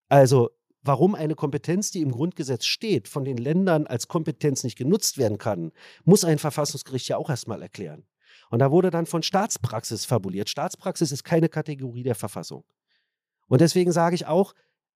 [0.10, 0.50] Also
[0.82, 5.38] warum eine Kompetenz, die im Grundgesetz steht, von den Ländern als Kompetenz nicht genutzt werden
[5.38, 5.72] kann,
[6.04, 8.06] muss ein Verfassungsgericht ja auch erstmal erklären.
[8.50, 10.50] Und da wurde dann von Staatspraxis fabuliert.
[10.50, 12.66] Staatspraxis ist keine Kategorie der Verfassung.
[13.48, 14.54] Und deswegen sage ich auch,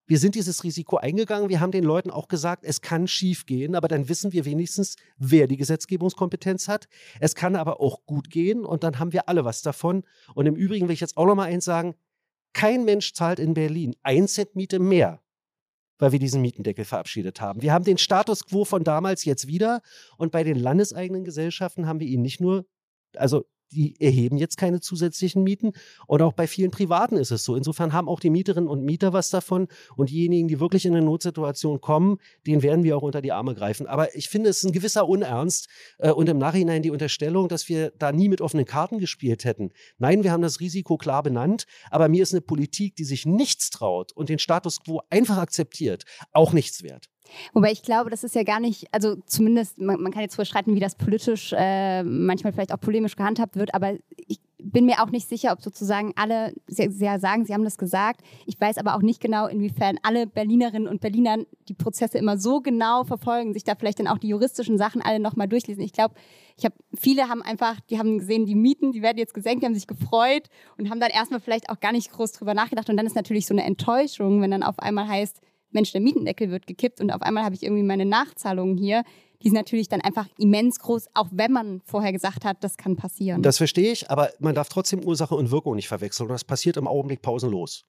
[0.07, 1.49] wir sind dieses Risiko eingegangen.
[1.49, 4.95] Wir haben den Leuten auch gesagt, es kann schief gehen, aber dann wissen wir wenigstens,
[5.17, 6.87] wer die Gesetzgebungskompetenz hat.
[7.19, 10.03] Es kann aber auch gut gehen und dann haben wir alle was davon.
[10.35, 11.95] Und im Übrigen will ich jetzt auch noch mal eins sagen:
[12.53, 15.21] Kein Mensch zahlt in Berlin ein Cent Miete mehr,
[15.97, 17.63] weil wir diesen Mietendeckel verabschiedet haben.
[17.63, 19.81] Wir haben den Status quo von damals jetzt wieder
[20.17, 22.67] und bei den landeseigenen Gesellschaften haben wir ihn nicht nur,
[23.15, 25.73] also die erheben jetzt keine zusätzlichen Mieten.
[26.07, 27.55] Und auch bei vielen Privaten ist es so.
[27.55, 29.67] Insofern haben auch die Mieterinnen und Mieter was davon.
[29.95, 33.55] Und diejenigen, die wirklich in eine Notsituation kommen, denen werden wir auch unter die Arme
[33.55, 33.87] greifen.
[33.87, 35.67] Aber ich finde, es ist ein gewisser Unernst
[35.99, 39.71] äh, und im Nachhinein die Unterstellung, dass wir da nie mit offenen Karten gespielt hätten.
[39.97, 41.65] Nein, wir haben das Risiko klar benannt.
[41.89, 46.03] Aber mir ist eine Politik, die sich nichts traut und den Status quo einfach akzeptiert,
[46.31, 47.09] auch nichts wert.
[47.53, 50.75] Wobei ich glaube, das ist ja gar nicht, also zumindest, man, man kann jetzt vorstreiten,
[50.75, 53.93] wie das politisch äh, manchmal vielleicht auch polemisch gehandhabt wird, aber
[54.27, 57.77] ich bin mir auch nicht sicher, ob sozusagen alle, Sie, Sie sagen, Sie haben das
[57.77, 62.37] gesagt, ich weiß aber auch nicht genau, inwiefern alle Berlinerinnen und Berliner die Prozesse immer
[62.37, 65.83] so genau verfolgen, sich da vielleicht dann auch die juristischen Sachen alle nochmal durchlesen.
[65.83, 66.15] Ich glaube,
[66.57, 69.67] ich habe, viele haben einfach, die haben gesehen, die Mieten, die werden jetzt gesenkt, die
[69.67, 72.97] haben sich gefreut und haben dann erstmal vielleicht auch gar nicht groß drüber nachgedacht und
[72.97, 75.41] dann ist natürlich so eine Enttäuschung, wenn dann auf einmal heißt,
[75.75, 79.03] Mensch, der Mietendeckel wird gekippt und auf einmal habe ich irgendwie meine Nachzahlungen hier.
[79.43, 82.95] Die sind natürlich dann einfach immens groß, auch wenn man vorher gesagt hat, das kann
[82.95, 83.43] passieren.
[83.43, 86.29] Das verstehe ich, aber man darf trotzdem Ursache und Wirkung nicht verwechseln.
[86.29, 87.85] Das passiert im Augenblick pausenlos.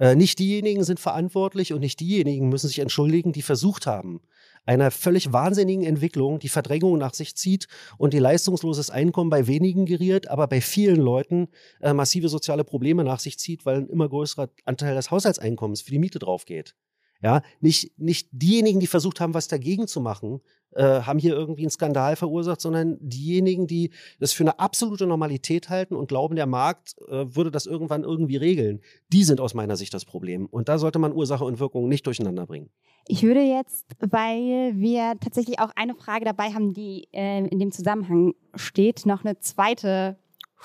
[0.00, 4.22] Äh, nicht diejenigen sind verantwortlich und nicht diejenigen müssen sich entschuldigen, die versucht haben,
[4.64, 7.66] einer völlig wahnsinnigen Entwicklung, die Verdrängung nach sich zieht
[7.98, 11.48] und die leistungsloses Einkommen bei wenigen geriert, aber bei vielen Leuten
[11.82, 15.90] äh, massive soziale Probleme nach sich zieht, weil ein immer größerer Anteil des Haushaltseinkommens für
[15.90, 16.74] die Miete draufgeht.
[17.22, 20.40] Ja, nicht, nicht diejenigen, die versucht haben, was dagegen zu machen,
[20.72, 25.68] äh, haben hier irgendwie einen Skandal verursacht, sondern diejenigen, die das für eine absolute Normalität
[25.68, 28.80] halten und glauben, der Markt äh, würde das irgendwann irgendwie regeln.
[29.12, 30.46] Die sind aus meiner Sicht das Problem.
[30.46, 32.70] Und da sollte man Ursache und Wirkung nicht durcheinander bringen.
[33.06, 37.72] Ich würde jetzt, weil wir tatsächlich auch eine Frage dabei haben, die äh, in dem
[37.72, 40.16] Zusammenhang steht, noch eine zweite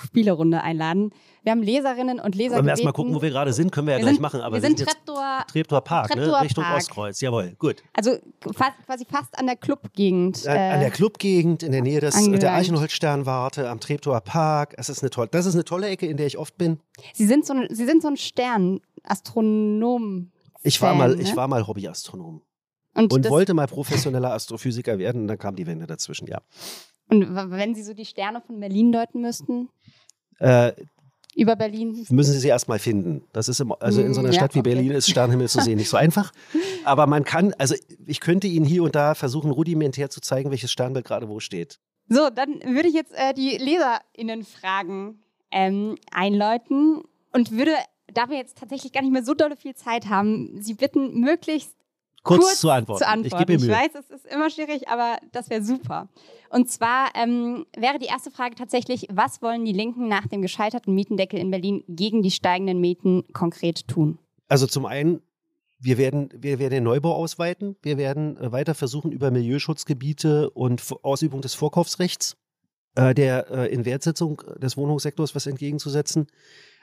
[0.03, 1.11] Spielerunde einladen.
[1.43, 2.55] Wir haben Leserinnen und Leser.
[2.55, 4.41] Wollen wir erstmal gucken, wo wir gerade sind, können wir ja wir gleich sind, machen.
[4.41, 6.15] Aber wir, wir sind, sind Treptower, Treptower Park, ne?
[6.15, 6.45] Treptower ne?
[6.45, 6.77] Richtung Park.
[6.77, 7.21] Ostkreuz.
[7.21, 7.83] Jawohl, gut.
[7.93, 8.17] Also
[8.53, 10.47] fast, quasi fast an der Clubgegend.
[10.47, 12.43] An, an der äh, Clubgegend, in der Nähe des, angelangt.
[12.43, 14.75] der Eichenholzsternwarte, am Treptower Park.
[14.77, 16.79] Das ist, eine tolle, das ist eine tolle Ecke, in der ich oft bin.
[17.13, 20.31] Sie sind so ein, Sie sind so ein Stern, Astronom.
[20.63, 21.21] Ich war mal, ne?
[21.21, 22.41] ich war mal Hobbyastronom
[22.95, 26.41] Und, und wollte mal professioneller Astrophysiker werden und dann kam die Wende dazwischen, ja.
[27.09, 29.69] und wenn Sie so die Sterne von Berlin deuten müssten,
[30.39, 30.71] Äh,
[31.37, 32.05] über Berlin.
[32.09, 33.23] müssen Sie sie erstmal finden.
[33.33, 34.69] Das ist im, also in so einer Mm, ja, Stadt wie okay.
[34.73, 36.31] Berlin ist Sternhimmel zu sehen nicht so einfach.
[36.85, 37.75] Aber man kann, also
[38.05, 41.79] ich könnte Ihnen hier und da versuchen, rudimentär zu zeigen, welches Sternbild gerade wo steht.
[42.07, 45.19] So, dann würde ich jetzt äh, die LeserInnen-Fragen
[45.51, 47.71] ähm, einläuten und würde,
[48.13, 51.73] da wir jetzt tatsächlich gar nicht mehr so dolle viel Zeit haben, Sie bitten, möglichst
[52.25, 53.03] kurz, kurz zu antworten.
[53.03, 53.27] Zu antworten.
[53.27, 53.71] Ich gebe mir Mühe.
[53.71, 56.09] Ich weiß, es ist immer schwierig, aber das wäre super.
[56.49, 60.93] Und zwar ähm, wäre die erste Frage tatsächlich, was wollen die Linken nach dem gescheiterten
[60.93, 64.19] Mietendeckel in Berlin gegen die steigenden Mieten konkret tun?
[64.47, 65.21] Also zum einen,
[65.79, 67.75] wir werden, wir werden den Neubau ausweiten.
[67.81, 72.37] Wir werden äh, weiter versuchen, über Milieuschutzgebiete und Ausübung des Vorkaufsrechts
[72.95, 76.27] äh, der äh, Inwertsetzung des Wohnungssektors was entgegenzusetzen.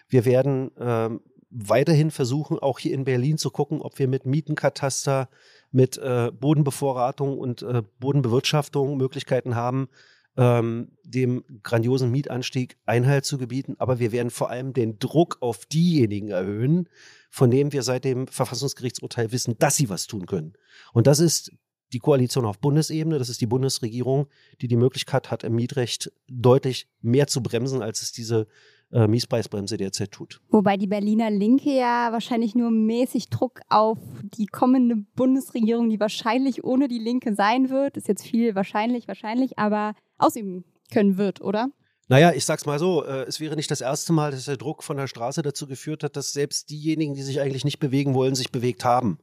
[0.09, 1.20] Wir werden ähm,
[1.53, 5.28] weiterhin versuchen, auch hier in Berlin zu gucken, ob wir mit Mietenkataster,
[5.70, 9.88] mit äh, Bodenbevorratung und äh, Bodenbewirtschaftung Möglichkeiten haben,
[10.36, 13.76] ähm, dem grandiosen Mietanstieg Einhalt zu gebieten.
[13.78, 16.88] Aber wir werden vor allem den Druck auf diejenigen erhöhen,
[17.30, 20.55] von dem wir seit dem Verfassungsgerichtsurteil wissen, dass sie was tun können.
[20.92, 21.53] Und das ist
[21.92, 24.28] die Koalition auf Bundesebene, das ist die Bundesregierung,
[24.62, 28.46] die die Möglichkeit hat, im Mietrecht deutlich mehr zu bremsen, als es diese
[28.93, 30.40] äh, Miespreisbremse derzeit tut.
[30.51, 33.99] Wobei die Berliner Linke ja wahrscheinlich nur mäßig Druck auf
[34.36, 39.59] die kommende Bundesregierung, die wahrscheinlich ohne die Linke sein wird, ist jetzt viel wahrscheinlich, wahrscheinlich,
[39.59, 41.70] aber ausüben können wird, oder?
[42.09, 44.82] Naja, ich sag's mal so, äh, es wäre nicht das erste Mal, dass der Druck
[44.82, 48.34] von der Straße dazu geführt hat, dass selbst diejenigen, die sich eigentlich nicht bewegen wollen,
[48.34, 49.18] sich bewegt haben.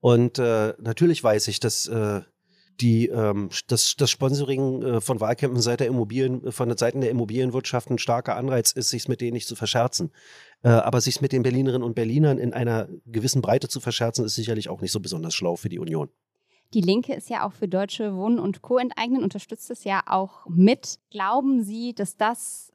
[0.00, 2.22] Und äh, natürlich weiß ich, dass äh,
[2.80, 7.10] die, ähm, das, das Sponsoring äh, von Wahlkämpfen seit der Immobilien, von den Seiten der
[7.10, 10.10] Immobilienwirtschaft ein starker Anreiz ist, sich mit denen nicht zu verscherzen.
[10.62, 14.34] Äh, aber sich mit den Berlinerinnen und Berlinern in einer gewissen Breite zu verscherzen, ist
[14.34, 16.08] sicherlich auch nicht so besonders schlau für die Union.
[16.72, 18.78] Die Linke ist ja auch für Deutsche Wohnen und Co.
[18.78, 20.98] enteignen, unterstützt es ja auch mit.
[21.10, 22.72] Glauben Sie, dass das,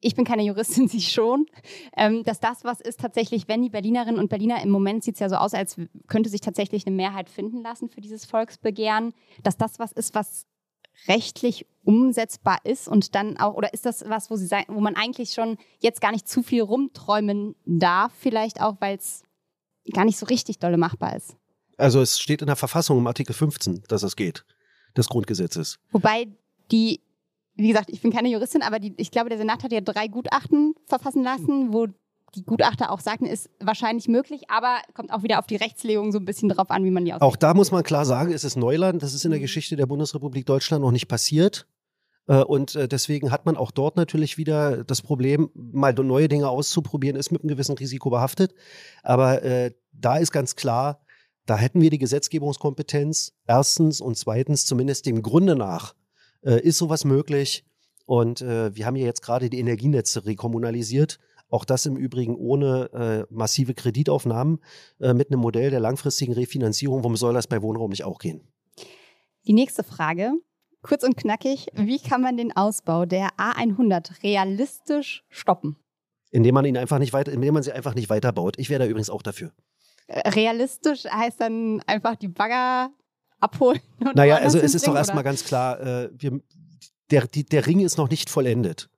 [0.00, 1.46] ich bin keine Juristin, Sie schon,
[1.96, 5.20] ähm, dass das was ist tatsächlich, wenn die Berlinerinnen und Berliner, im Moment sieht es
[5.20, 5.76] ja so aus, als
[6.08, 10.46] könnte sich tatsächlich eine Mehrheit finden lassen für dieses Volksbegehren, dass das was ist, was
[11.08, 15.32] rechtlich umsetzbar ist und dann auch, oder ist das was, wo, Sie wo man eigentlich
[15.32, 19.22] schon jetzt gar nicht zu viel rumträumen darf, vielleicht auch, weil es
[19.92, 21.36] gar nicht so richtig dolle machbar ist?
[21.78, 24.44] Also es steht in der Verfassung im Artikel 15, dass es geht,
[24.96, 25.78] des Grundgesetzes.
[25.90, 26.28] Wobei
[26.70, 27.00] die,
[27.54, 30.08] wie gesagt, ich bin keine Juristin, aber die, ich glaube, der Senat hat ja drei
[30.08, 31.88] Gutachten verfassen lassen, wo
[32.34, 36.18] die Gutachter auch sagten, ist wahrscheinlich möglich, aber kommt auch wieder auf die Rechtslegung so
[36.18, 37.24] ein bisschen drauf an, wie man die auslegt.
[37.24, 39.02] Auch da muss man klar sagen, es ist Neuland.
[39.02, 41.66] Das ist in der Geschichte der Bundesrepublik Deutschland noch nicht passiert.
[42.28, 46.48] Äh, Und äh, deswegen hat man auch dort natürlich wieder das Problem, mal neue Dinge
[46.48, 48.54] auszuprobieren, ist mit einem gewissen Risiko behaftet.
[49.02, 51.00] Aber äh, da ist ganz klar,
[51.46, 53.32] da hätten wir die Gesetzgebungskompetenz.
[53.46, 55.94] Erstens und zweitens, zumindest dem Grunde nach,
[56.42, 57.64] äh, ist sowas möglich.
[58.06, 61.18] Und äh, wir haben ja jetzt gerade die Energienetze rekommunalisiert.
[61.48, 64.60] Auch das im Übrigen ohne äh, massive Kreditaufnahmen
[65.00, 67.02] äh, mit einem Modell der langfristigen Refinanzierung.
[67.02, 68.40] Warum soll das bei Wohnraum nicht auch gehen?
[69.46, 70.32] Die nächste Frage,
[70.82, 75.76] kurz und knackig, wie kann man den Ausbau der A100 realistisch stoppen?
[76.30, 78.58] Indem man ihn einfach nicht weiter, indem man sie einfach nicht weiterbaut.
[78.58, 79.52] Ich wäre da übrigens auch dafür.
[80.06, 82.90] Äh, Realistisch heißt dann einfach die Bagger
[83.40, 83.80] abholen.
[84.00, 86.40] Und Naja, also es ist doch hinbringen, erstmal ganz klar, äh, wir,
[87.10, 88.88] der, die, der Ring ist noch nicht vollendet.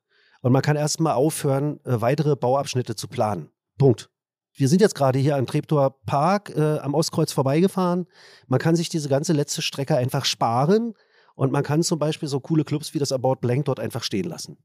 [0.43, 3.51] Und man kann erstmal aufhören, äh, weitere Bauabschnitte zu planen.
[3.79, 4.11] Punkt.
[4.55, 8.07] Wir sind jetzt gerade hier am Treptower Park äh, am Ostkreuz vorbeigefahren.
[8.49, 10.95] Man kann sich diese ganze letzte Strecke einfach sparen
[11.35, 14.29] und man kann zum Beispiel so coole Clubs wie das About Blank dort einfach stehen
[14.29, 14.59] lassen.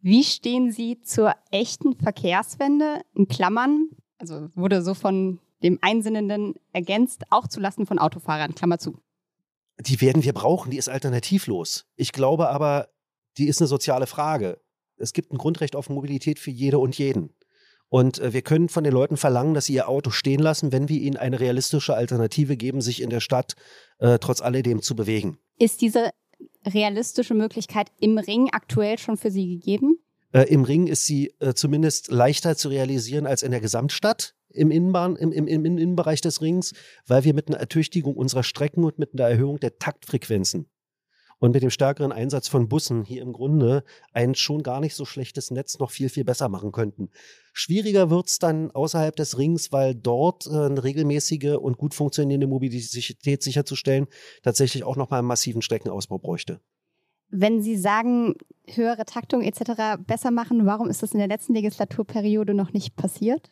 [0.00, 3.00] Wie stehen Sie zur echten Verkehrswende?
[3.14, 3.88] In Klammern,
[4.18, 8.98] also wurde so von dem Einsinnenden ergänzt, auch zulasten von Autofahrern, Klammer zu.
[9.80, 11.86] Die werden wir brauchen, die ist alternativlos.
[11.96, 12.88] Ich glaube aber,
[13.36, 14.60] die ist eine soziale Frage.
[14.96, 17.34] Es gibt ein Grundrecht auf Mobilität für jede und jeden.
[17.88, 20.88] Und äh, wir können von den Leuten verlangen, dass sie ihr Auto stehen lassen, wenn
[20.88, 23.54] wir ihnen eine realistische Alternative geben, sich in der Stadt
[23.98, 25.38] äh, trotz alledem zu bewegen.
[25.58, 26.10] Ist diese
[26.66, 29.98] realistische Möglichkeit im Ring aktuell schon für Sie gegeben?
[30.32, 34.70] Äh, Im Ring ist sie äh, zumindest leichter zu realisieren als in der Gesamtstadt im,
[34.70, 36.74] Innenbahn, im, im, im Innenbereich des Rings,
[37.06, 40.66] weil wir mit einer Ertüchtigung unserer Strecken und mit einer Erhöhung der Taktfrequenzen
[41.38, 45.04] und mit dem stärkeren Einsatz von Bussen hier im Grunde ein schon gar nicht so
[45.04, 47.10] schlechtes Netz noch viel, viel besser machen könnten.
[47.52, 53.42] Schwieriger wird's dann außerhalb des Rings, weil dort äh, eine regelmäßige und gut funktionierende Mobilität
[53.42, 54.06] sicherzustellen
[54.42, 56.60] tatsächlich auch nochmal einen massiven Streckenausbau bräuchte.
[57.30, 58.34] Wenn Sie sagen,
[58.66, 60.02] höhere Taktung etc.
[60.06, 63.50] besser machen, warum ist das in der letzten Legislaturperiode noch nicht passiert?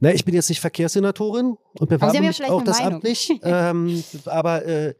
[0.00, 2.94] Na, ich bin jetzt nicht Verkehrssenatorin und bewerbe mich auch das Meinung.
[2.94, 3.32] Amt nicht.
[3.42, 4.94] ähm, aber äh,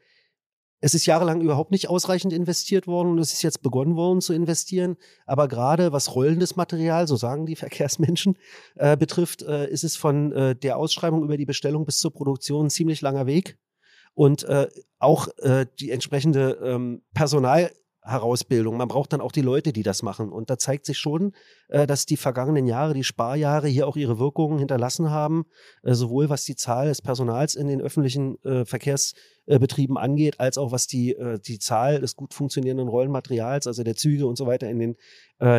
[0.81, 4.33] es ist jahrelang überhaupt nicht ausreichend investiert worden und es ist jetzt begonnen worden zu
[4.33, 4.97] investieren.
[5.27, 8.37] Aber gerade was rollendes Material, so sagen die Verkehrsmenschen,
[8.77, 12.67] äh, betrifft, äh, ist es von äh, der Ausschreibung über die Bestellung bis zur Produktion
[12.67, 13.59] ein ziemlich langer Weg.
[14.15, 17.03] Und äh, auch äh, die entsprechende ähm,
[18.03, 18.77] Herausbildung.
[18.77, 20.31] Man braucht dann auch die Leute, die das machen.
[20.31, 21.33] Und da zeigt sich schon,
[21.69, 25.45] äh, dass die vergangenen Jahre, die Sparjahre hier auch ihre Wirkungen hinterlassen haben,
[25.83, 30.73] äh, sowohl was die Zahl des Personals in den öffentlichen äh, Verkehrsbetrieben angeht, als auch
[30.73, 34.79] was die, die Zahl des gut funktionierenden Rollenmaterials, also der Züge und so weiter in
[34.79, 34.97] den,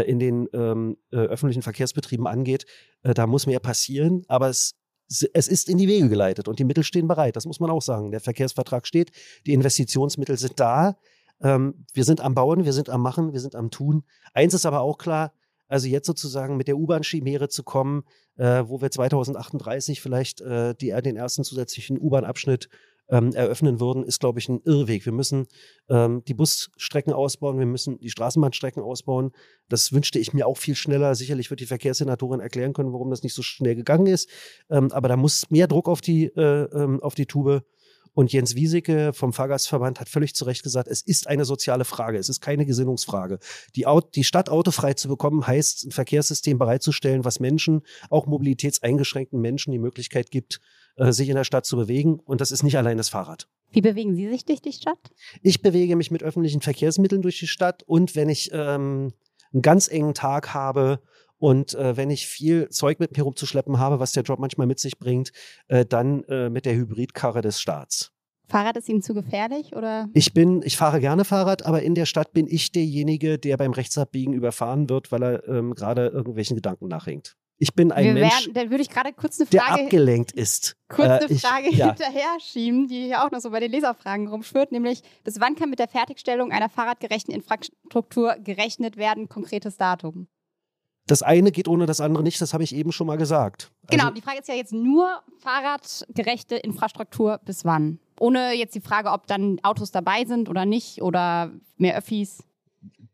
[0.06, 2.68] in den ähm, äh, öffentlichen Verkehrsbetrieben angeht.
[3.02, 4.76] Da muss mehr passieren, aber es
[5.34, 7.36] es ist in die Wege geleitet und die Mittel stehen bereit.
[7.36, 8.12] Das muss man auch sagen.
[8.12, 9.12] Der Verkehrsvertrag steht,
[9.48, 10.98] die Investitionsmittel sind da.
[11.42, 14.04] Ähm, wir sind am Bauen, wir sind am Machen, wir sind am Tun.
[14.34, 15.34] Eins ist aber auch klar,
[15.68, 18.04] also jetzt sozusagen mit der U-Bahn-Chimäre zu kommen,
[18.38, 22.70] äh, wo wir 2038 vielleicht äh, die, den ersten zusätzlichen U-Bahn-Abschnitt
[23.10, 25.06] ähm, eröffnen würden, ist, glaube ich, ein Irrweg.
[25.06, 25.48] Wir müssen
[25.90, 29.32] ähm, die Busstrecken ausbauen, wir müssen die Straßenbahnstrecken ausbauen.
[29.68, 31.16] Das wünschte ich mir auch viel schneller.
[31.16, 34.30] Sicherlich wird die Verkehrssenatorin erklären können, warum das nicht so schnell gegangen ist.
[34.70, 37.64] Ähm, aber da muss mehr Druck auf die, äh, ähm, auf die Tube.
[38.20, 42.18] Und Jens Wieseke vom Fahrgastverband hat völlig zu Recht gesagt, es ist eine soziale Frage,
[42.18, 43.40] es ist keine Gesinnungsfrage.
[43.78, 49.40] Die, Aut die Stadt autofrei zu bekommen, heißt, ein Verkehrssystem bereitzustellen, was Menschen, auch mobilitätseingeschränkten
[49.40, 50.60] Menschen, die Möglichkeit gibt,
[50.98, 52.20] äh, sich in der Stadt zu bewegen.
[52.20, 53.48] Und das ist nicht allein das Fahrrad.
[53.72, 55.00] Wie bewegen Sie sich durch die Stadt?
[55.42, 59.14] Ich bewege mich mit öffentlichen Verkehrsmitteln durch die Stadt und wenn ich ähm,
[59.54, 61.00] einen ganz engen Tag habe
[61.40, 64.80] und äh, wenn ich viel Zeug mit mir rumzuschleppen habe, was der Job manchmal mit
[64.80, 65.32] sich bringt,
[65.68, 68.12] äh, dann äh, mit der Hybridkarre des Staats.
[68.48, 70.10] Fahrrad ist Ihnen zu gefährlich oder?
[70.14, 73.72] Ich bin, ich fahre gerne Fahrrad, aber in der Stadt bin ich derjenige, der beim
[73.74, 77.36] Rechtsabbiegen überfahren wird, weil er ähm, gerade irgendwelchen Gedanken nachhängt.
[77.62, 80.32] Ich bin ein Wir Mensch, werden, dann würde ich gerade kurz eine der Frage, abgelenkt
[80.32, 80.78] ist.
[80.88, 81.88] kurz Äh, eine ich- Frage ja.
[81.88, 85.70] hinterher schieben, die hier auch noch so bei den Leserfragen rumschwirrt, nämlich bis wann kann
[85.70, 89.30] mit der Fertigstellung einer fahrradgerechten Infrastruktur gerechnet werden?
[89.30, 90.28] Konkretes Datum.
[91.10, 93.72] Das eine geht ohne das andere nicht, das habe ich eben schon mal gesagt.
[93.90, 98.00] Genau, Also, die Frage ist ja jetzt nur fahrradgerechte Infrastruktur bis wann?
[98.20, 102.44] Ohne jetzt die Frage, ob dann Autos dabei sind oder nicht oder mehr Öffis.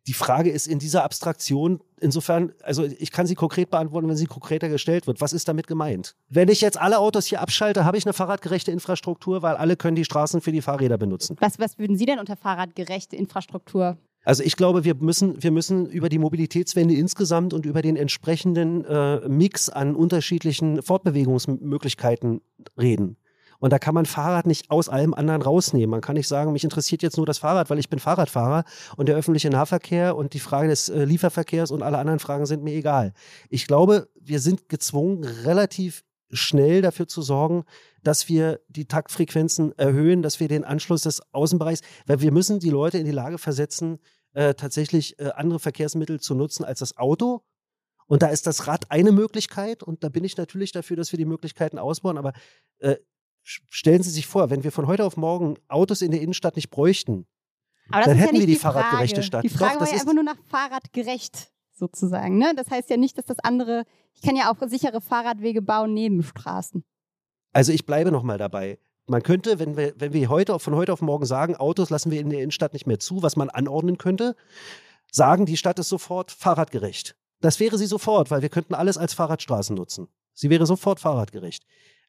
[0.08, 4.28] die Frage ist in dieser Abstraktion, insofern, also ich kann sie konkret beantworten, wenn sie
[4.28, 5.20] konkreter gestellt wird.
[5.20, 6.16] Was ist damit gemeint?
[6.30, 9.96] Wenn ich jetzt alle Autos hier abschalte, habe ich eine fahrradgerechte Infrastruktur, weil alle können
[9.96, 11.38] die Straßen für die Fahrräder benutzen.
[11.39, 13.98] Was, was würden Sie denn unter fahrradgerechte Infrastruktur?
[14.26, 18.84] Also ich glaube, wir müssen, wir müssen über die Mobilitätswende insgesamt und über den entsprechenden
[18.84, 22.41] äh, Mix an unterschiedlichen Fortbewegungsmöglichkeiten
[22.78, 23.17] reden.
[23.59, 25.89] Und da kann man Fahrrad nicht aus allem anderen rausnehmen.
[25.89, 28.65] Man kann nicht sagen, mich interessiert jetzt nur das Fahrrad, weil ich bin Fahrradfahrer
[28.97, 32.63] und der öffentliche Nahverkehr und die Frage des äh, Lieferverkehrs und alle anderen Fragen sind
[32.63, 33.13] mir egal.
[33.49, 37.63] Ich glaube, wir sind gezwungen, relativ schnell dafür zu sorgen,
[38.03, 42.69] dass wir die Taktfrequenzen erhöhen, dass wir den Anschluss des Außenbereichs, weil wir müssen die
[42.69, 43.99] Leute in die Lage versetzen,
[44.36, 47.42] äh, tatsächlich äh, andere Verkehrsmittel zu nutzen als das Auto.
[48.08, 51.18] Und da ist das Rad eine Möglichkeit und da bin ich natürlich dafür, dass wir
[51.18, 52.18] die Möglichkeiten ausbauen.
[52.20, 52.34] Aber
[52.80, 52.98] äh,
[53.44, 56.70] stellen Sie sich vor, wenn wir von heute auf morgen Autos in der Innenstadt nicht
[56.70, 57.26] bräuchten,
[57.90, 59.24] Dann hätten ja wir nicht die fahrradgerechte.
[59.24, 59.44] Stadt.
[59.44, 62.38] Die Frage Doch, war das ja ist- einfach nur nach fahrradgerecht sozusagen.
[62.38, 62.54] Ne?
[62.56, 66.22] Das heißt ja nicht, dass das andere, ich kann ja auch sichere Fahrradwege bauen neben
[66.24, 66.84] Straßen.
[67.54, 68.78] Also ich bleibe noch mal dabei.
[69.08, 72.20] Man könnte, wenn wir, wenn wir heute, von heute auf morgen sagen, Autos lassen wir
[72.20, 74.36] in der Innenstadt nicht mehr zu, was man anordnen könnte,
[75.12, 77.16] sagen, die Stadt ist sofort fahrradgerecht.
[77.41, 80.08] Das wäre sie sofort, weil wir könnten alles als Fahrradstraßen nutzen.
[80.34, 81.64] Sie wäre sofort fahrradgerecht.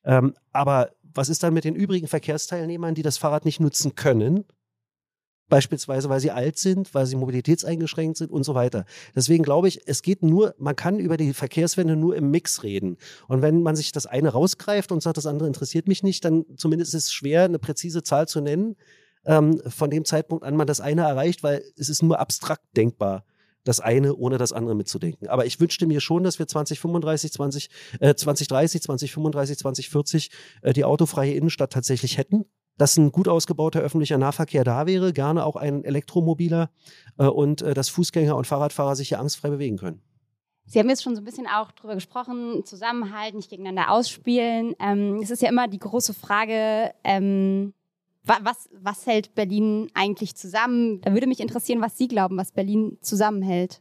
[0.04, 4.44] Ähm, aber was ist dann mit den übrigen Verkehrsteilnehmern, die das Fahrrad nicht nutzen können?
[5.48, 8.84] Beispielsweise, weil sie alt sind, weil sie mobilitätseingeschränkt sind und so weiter.
[9.14, 12.96] Deswegen glaube ich, es geht nur, man kann über die Verkehrswende nur im Mix reden.
[13.28, 16.44] Und wenn man sich das eine rausgreift und sagt, das andere interessiert mich nicht, dann
[16.56, 18.76] zumindest ist es schwer, eine präzise Zahl zu nennen,
[19.24, 23.24] ähm, von dem Zeitpunkt an man das eine erreicht, weil es ist nur abstrakt denkbar,
[23.64, 25.28] das eine ohne das andere mitzudenken.
[25.28, 27.68] Aber ich wünschte mir schon, dass wir 2035, 20,
[28.00, 30.30] äh, 2030, 2035, 2040
[30.62, 32.46] äh, die autofreie Innenstadt tatsächlich hätten.
[32.78, 36.70] Dass ein gut ausgebauter öffentlicher Nahverkehr da wäre, gerne auch ein Elektromobiler
[37.18, 40.02] äh, und äh, dass Fußgänger und Fahrradfahrer sich hier angstfrei bewegen können.
[40.66, 44.74] Sie haben jetzt schon so ein bisschen auch drüber gesprochen, zusammenhalten, nicht gegeneinander ausspielen.
[44.80, 47.72] Ähm, es ist ja immer die große Frage, ähm,
[48.24, 51.00] wa was, was hält Berlin eigentlich zusammen?
[51.02, 53.80] Da würde mich interessieren, was Sie glauben, was Berlin zusammenhält.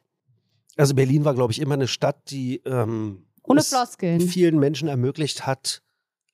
[0.78, 4.22] Also Berlin war, glaube ich, immer eine Stadt, die ähm, Ohne Floskeln.
[4.22, 5.82] vielen Menschen ermöglicht hat,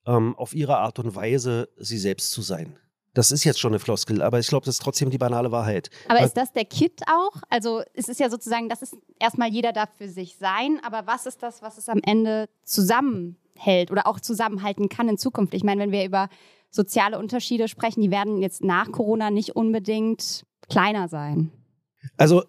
[0.06, 2.78] ähm, auf ihre Art und Weise sie selbst zu sein.
[3.14, 5.90] Das ist jetzt schon eine Floskel, aber ich glaube, das ist trotzdem die banale Wahrheit.
[6.08, 7.42] Aber Weil- ist das der Kit auch?
[7.50, 11.26] Also es ist ja sozusagen, das ist erstmal jeder darf für sich sein, aber was
[11.26, 15.54] ist das, was es am Ende zusammenhält oder auch zusammenhalten kann in Zukunft?
[15.54, 16.30] Ich meine, wenn wir über
[16.70, 21.52] soziale Unterschiede sprechen, die werden jetzt nach Corona nicht unbedingt kleiner sein.
[22.16, 22.44] Also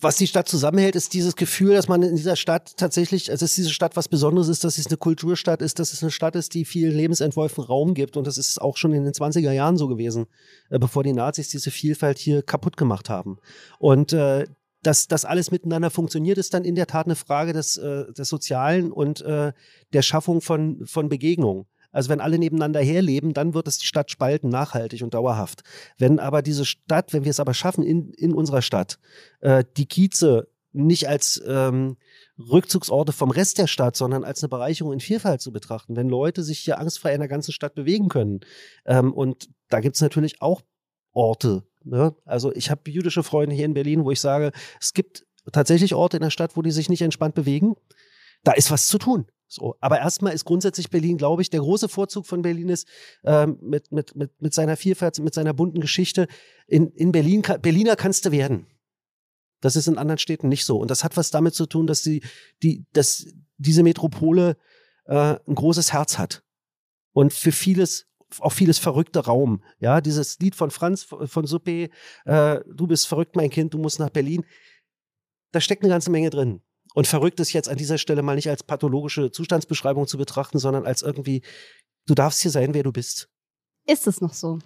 [0.00, 3.54] was die Stadt zusammenhält, ist dieses Gefühl, dass man in dieser Stadt tatsächlich, also dass
[3.54, 6.54] diese Stadt was Besonderes ist, dass es eine Kulturstadt ist, dass es eine Stadt ist,
[6.54, 8.16] die vielen Lebensentwürfen Raum gibt.
[8.16, 10.26] Und das ist auch schon in den 20er Jahren so gewesen,
[10.70, 13.38] äh, bevor die Nazis diese Vielfalt hier kaputt gemacht haben.
[13.78, 14.46] Und äh,
[14.82, 18.28] dass das alles miteinander funktioniert, ist dann in der Tat eine Frage des, äh, des
[18.28, 19.52] Sozialen und äh,
[19.92, 21.66] der Schaffung von, von Begegnungen.
[21.94, 25.62] Also wenn alle nebeneinander herleben, dann wird es die Stadt spalten, nachhaltig und dauerhaft.
[25.96, 28.98] Wenn aber diese Stadt, wenn wir es aber schaffen, in, in unserer Stadt,
[29.40, 31.96] äh, die Kieze nicht als ähm,
[32.36, 35.94] Rückzugsorte vom Rest der Stadt, sondern als eine Bereicherung in Vielfalt zu betrachten.
[35.94, 38.40] Wenn Leute sich hier angstfrei in der ganzen Stadt bewegen können.
[38.84, 40.62] Ähm, und da gibt es natürlich auch
[41.12, 41.62] Orte.
[41.84, 42.14] Ne?
[42.24, 46.16] Also ich habe jüdische Freunde hier in Berlin, wo ich sage, es gibt tatsächlich Orte
[46.16, 47.76] in der Stadt, wo die sich nicht entspannt bewegen.
[48.42, 49.26] Da ist was zu tun.
[49.46, 52.88] So, aber erstmal ist grundsätzlich Berlin, glaube ich, der große Vorzug von Berlin ist
[53.24, 56.26] ähm, mit, mit, mit, mit seiner Vielfalt, mit seiner bunten Geschichte.
[56.66, 58.66] In, in Berlin, Berliner kannst du werden.
[59.60, 60.78] Das ist in anderen Städten nicht so.
[60.78, 62.22] Und das hat was damit zu tun, dass die,
[62.62, 63.26] die, dass
[63.56, 64.56] diese Metropole
[65.06, 66.42] äh, ein großes Herz hat.
[67.12, 68.06] Und für vieles,
[68.40, 69.62] auch vieles verrückte Raum.
[69.78, 71.90] Ja, dieses Lied von Franz von Suppe,
[72.24, 74.44] äh, du bist verrückt, mein Kind, du musst nach Berlin.
[75.52, 76.60] Da steckt eine ganze Menge drin.
[76.94, 80.86] Und verrückt ist jetzt an dieser Stelle mal nicht als pathologische Zustandsbeschreibung zu betrachten, sondern
[80.86, 81.42] als irgendwie,
[82.06, 83.28] du darfst hier sein, wer du bist.
[83.84, 84.60] Ist es noch so?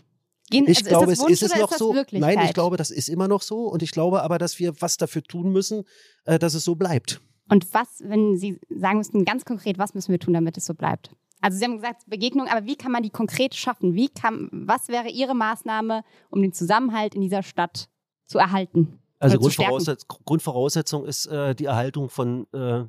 [0.51, 1.95] Gehen, ich also glaube, ist es ist es noch so.
[2.13, 3.67] Nein, ich glaube, das ist immer noch so.
[3.67, 5.85] Und ich glaube aber, dass wir was dafür tun müssen,
[6.25, 7.21] äh, dass es so bleibt.
[7.49, 10.75] Und was, wenn Sie sagen müssten, ganz konkret, was müssen wir tun, damit es so
[10.75, 11.11] bleibt?
[11.41, 13.95] Also Sie haben gesagt Begegnung, aber wie kann man die konkret schaffen?
[13.95, 17.89] Wie kann, was wäre Ihre Maßnahme, um den Zusammenhalt in dieser Stadt
[18.27, 18.99] zu erhalten?
[19.19, 22.85] Also Grundvoraussetz Grundvoraussetzung ist äh, die Erhaltung von, äh,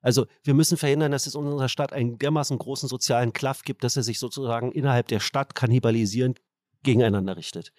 [0.00, 3.84] also wir müssen verhindern, dass es in unserer Stadt einen dermaßen großen sozialen Klaff gibt,
[3.84, 6.40] dass er sich sozusagen innerhalb der Stadt kannibalisierend
[6.82, 7.72] gegeneinander richtet.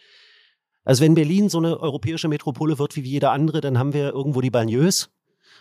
[0.83, 4.41] Also wenn Berlin so eine europäische Metropole wird wie jeder andere, dann haben wir irgendwo
[4.41, 5.11] die Banlieues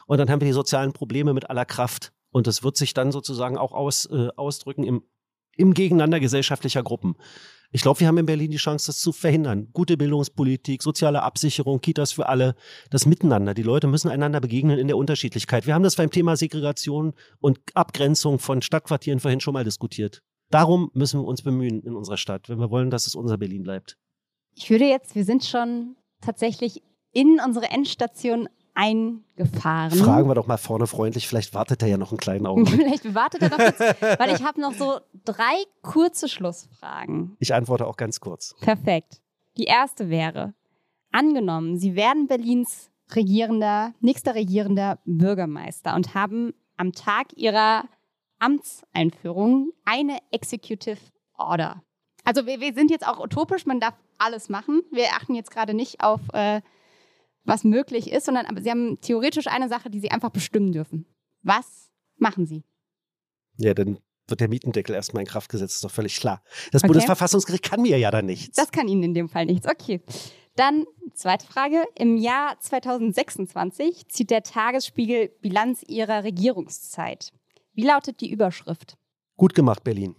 [0.07, 2.13] und dann haben wir die sozialen Probleme mit aller Kraft.
[2.31, 5.03] Und das wird sich dann sozusagen auch aus, äh, ausdrücken im,
[5.57, 7.17] im Gegeneinander gesellschaftlicher Gruppen.
[7.73, 9.69] Ich glaube, wir haben in Berlin die Chance, das zu verhindern.
[9.73, 12.57] Gute Bildungspolitik, soziale Absicherung, Kitas für alle,
[12.91, 13.55] das Miteinander.
[13.55, 15.67] Die Leute müssen einander begegnen in der Unterschiedlichkeit.
[15.67, 20.21] Wir haben das beim Thema Segregation und Abgrenzung von Stadtquartieren vorhin schon mal diskutiert.
[20.51, 23.63] Darum müssen wir uns bemühen in unserer Stadt, wenn wir wollen, dass es unser Berlin
[23.63, 23.97] bleibt.
[24.57, 26.83] Ich würde jetzt, wir sind schon tatsächlich
[27.13, 29.91] in unsere Endstation eingefahren.
[29.91, 32.81] Fragen wir doch mal vorne freundlich, vielleicht wartet er ja noch einen kleinen Augenblick.
[32.81, 33.79] vielleicht wartet er noch kurz,
[34.19, 37.37] weil ich habe noch so drei kurze Schlussfragen.
[37.39, 38.55] Ich antworte auch ganz kurz.
[38.61, 39.21] Perfekt.
[39.57, 40.55] Die erste wäre,
[41.13, 47.85] angenommen, Sie werden Berlins regierender, nächster regierender Bürgermeister und haben am Tag Ihrer
[48.39, 50.99] Amtseinführung eine Executive
[51.37, 51.83] Order.
[52.25, 54.83] Also wir, wir sind jetzt auch utopisch, man darf alles machen.
[54.91, 56.61] Wir achten jetzt gerade nicht auf äh,
[57.45, 61.07] was möglich ist, sondern aber sie haben theoretisch eine Sache, die sie einfach bestimmen dürfen.
[61.43, 62.65] Was machen sie?
[63.57, 66.43] Ja, dann wird der Mietendeckel erstmal in Kraft gesetzt, ist doch völlig klar.
[66.73, 66.89] Das okay.
[66.89, 68.57] Bundesverfassungsgericht kann mir ja dann nichts.
[68.57, 69.67] Das kann Ihnen in dem Fall nichts.
[69.69, 70.01] Okay.
[70.57, 70.85] Dann
[71.15, 71.85] zweite Frage.
[71.97, 77.33] Im Jahr 2026 zieht der Tagesspiegel Bilanz Ihrer Regierungszeit.
[77.73, 78.97] Wie lautet die Überschrift?
[79.37, 80.17] Gut gemacht, Berlin.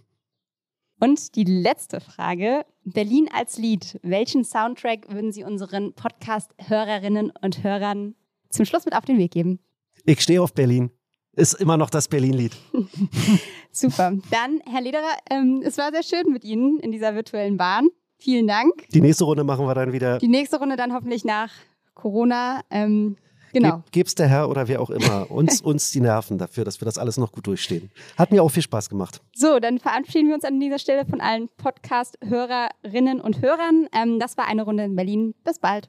[1.02, 2.64] Und die letzte Frage.
[2.84, 3.98] Berlin als Lied.
[4.04, 8.14] Welchen Soundtrack würden Sie unseren Podcast-Hörerinnen und Hörern
[8.50, 9.58] zum Schluss mit auf den Weg geben?
[10.06, 10.92] Ich stehe auf Berlin.
[11.32, 12.52] Ist immer noch das Berlin-Lied.
[13.72, 14.12] Super.
[14.30, 17.88] Dann, Herr Lederer, ähm, es war sehr schön mit Ihnen in dieser virtuellen Bahn.
[18.18, 18.88] Vielen Dank.
[18.90, 20.18] Die nächste Runde machen wir dann wieder.
[20.18, 21.50] Die nächste Runde dann hoffentlich nach
[21.94, 22.60] Corona.
[22.70, 23.16] Ähm,
[23.52, 23.82] Genau.
[23.90, 26.98] Geb's der Herr oder wer auch immer uns, uns die Nerven dafür, dass wir das
[26.98, 27.90] alles noch gut durchstehen.
[28.16, 29.20] Hat mir auch viel Spaß gemacht.
[29.34, 33.86] So, dann verabschieden wir uns an dieser Stelle von allen Podcast-Hörerinnen und Hörern.
[33.94, 35.34] Ähm, das war eine Runde in Berlin.
[35.44, 35.88] Bis bald.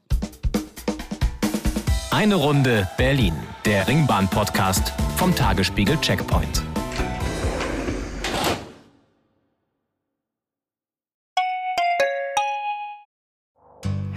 [2.10, 3.34] Eine Runde Berlin,
[3.64, 6.62] der Ringbahn-Podcast vom Tagesspiegel Checkpoint.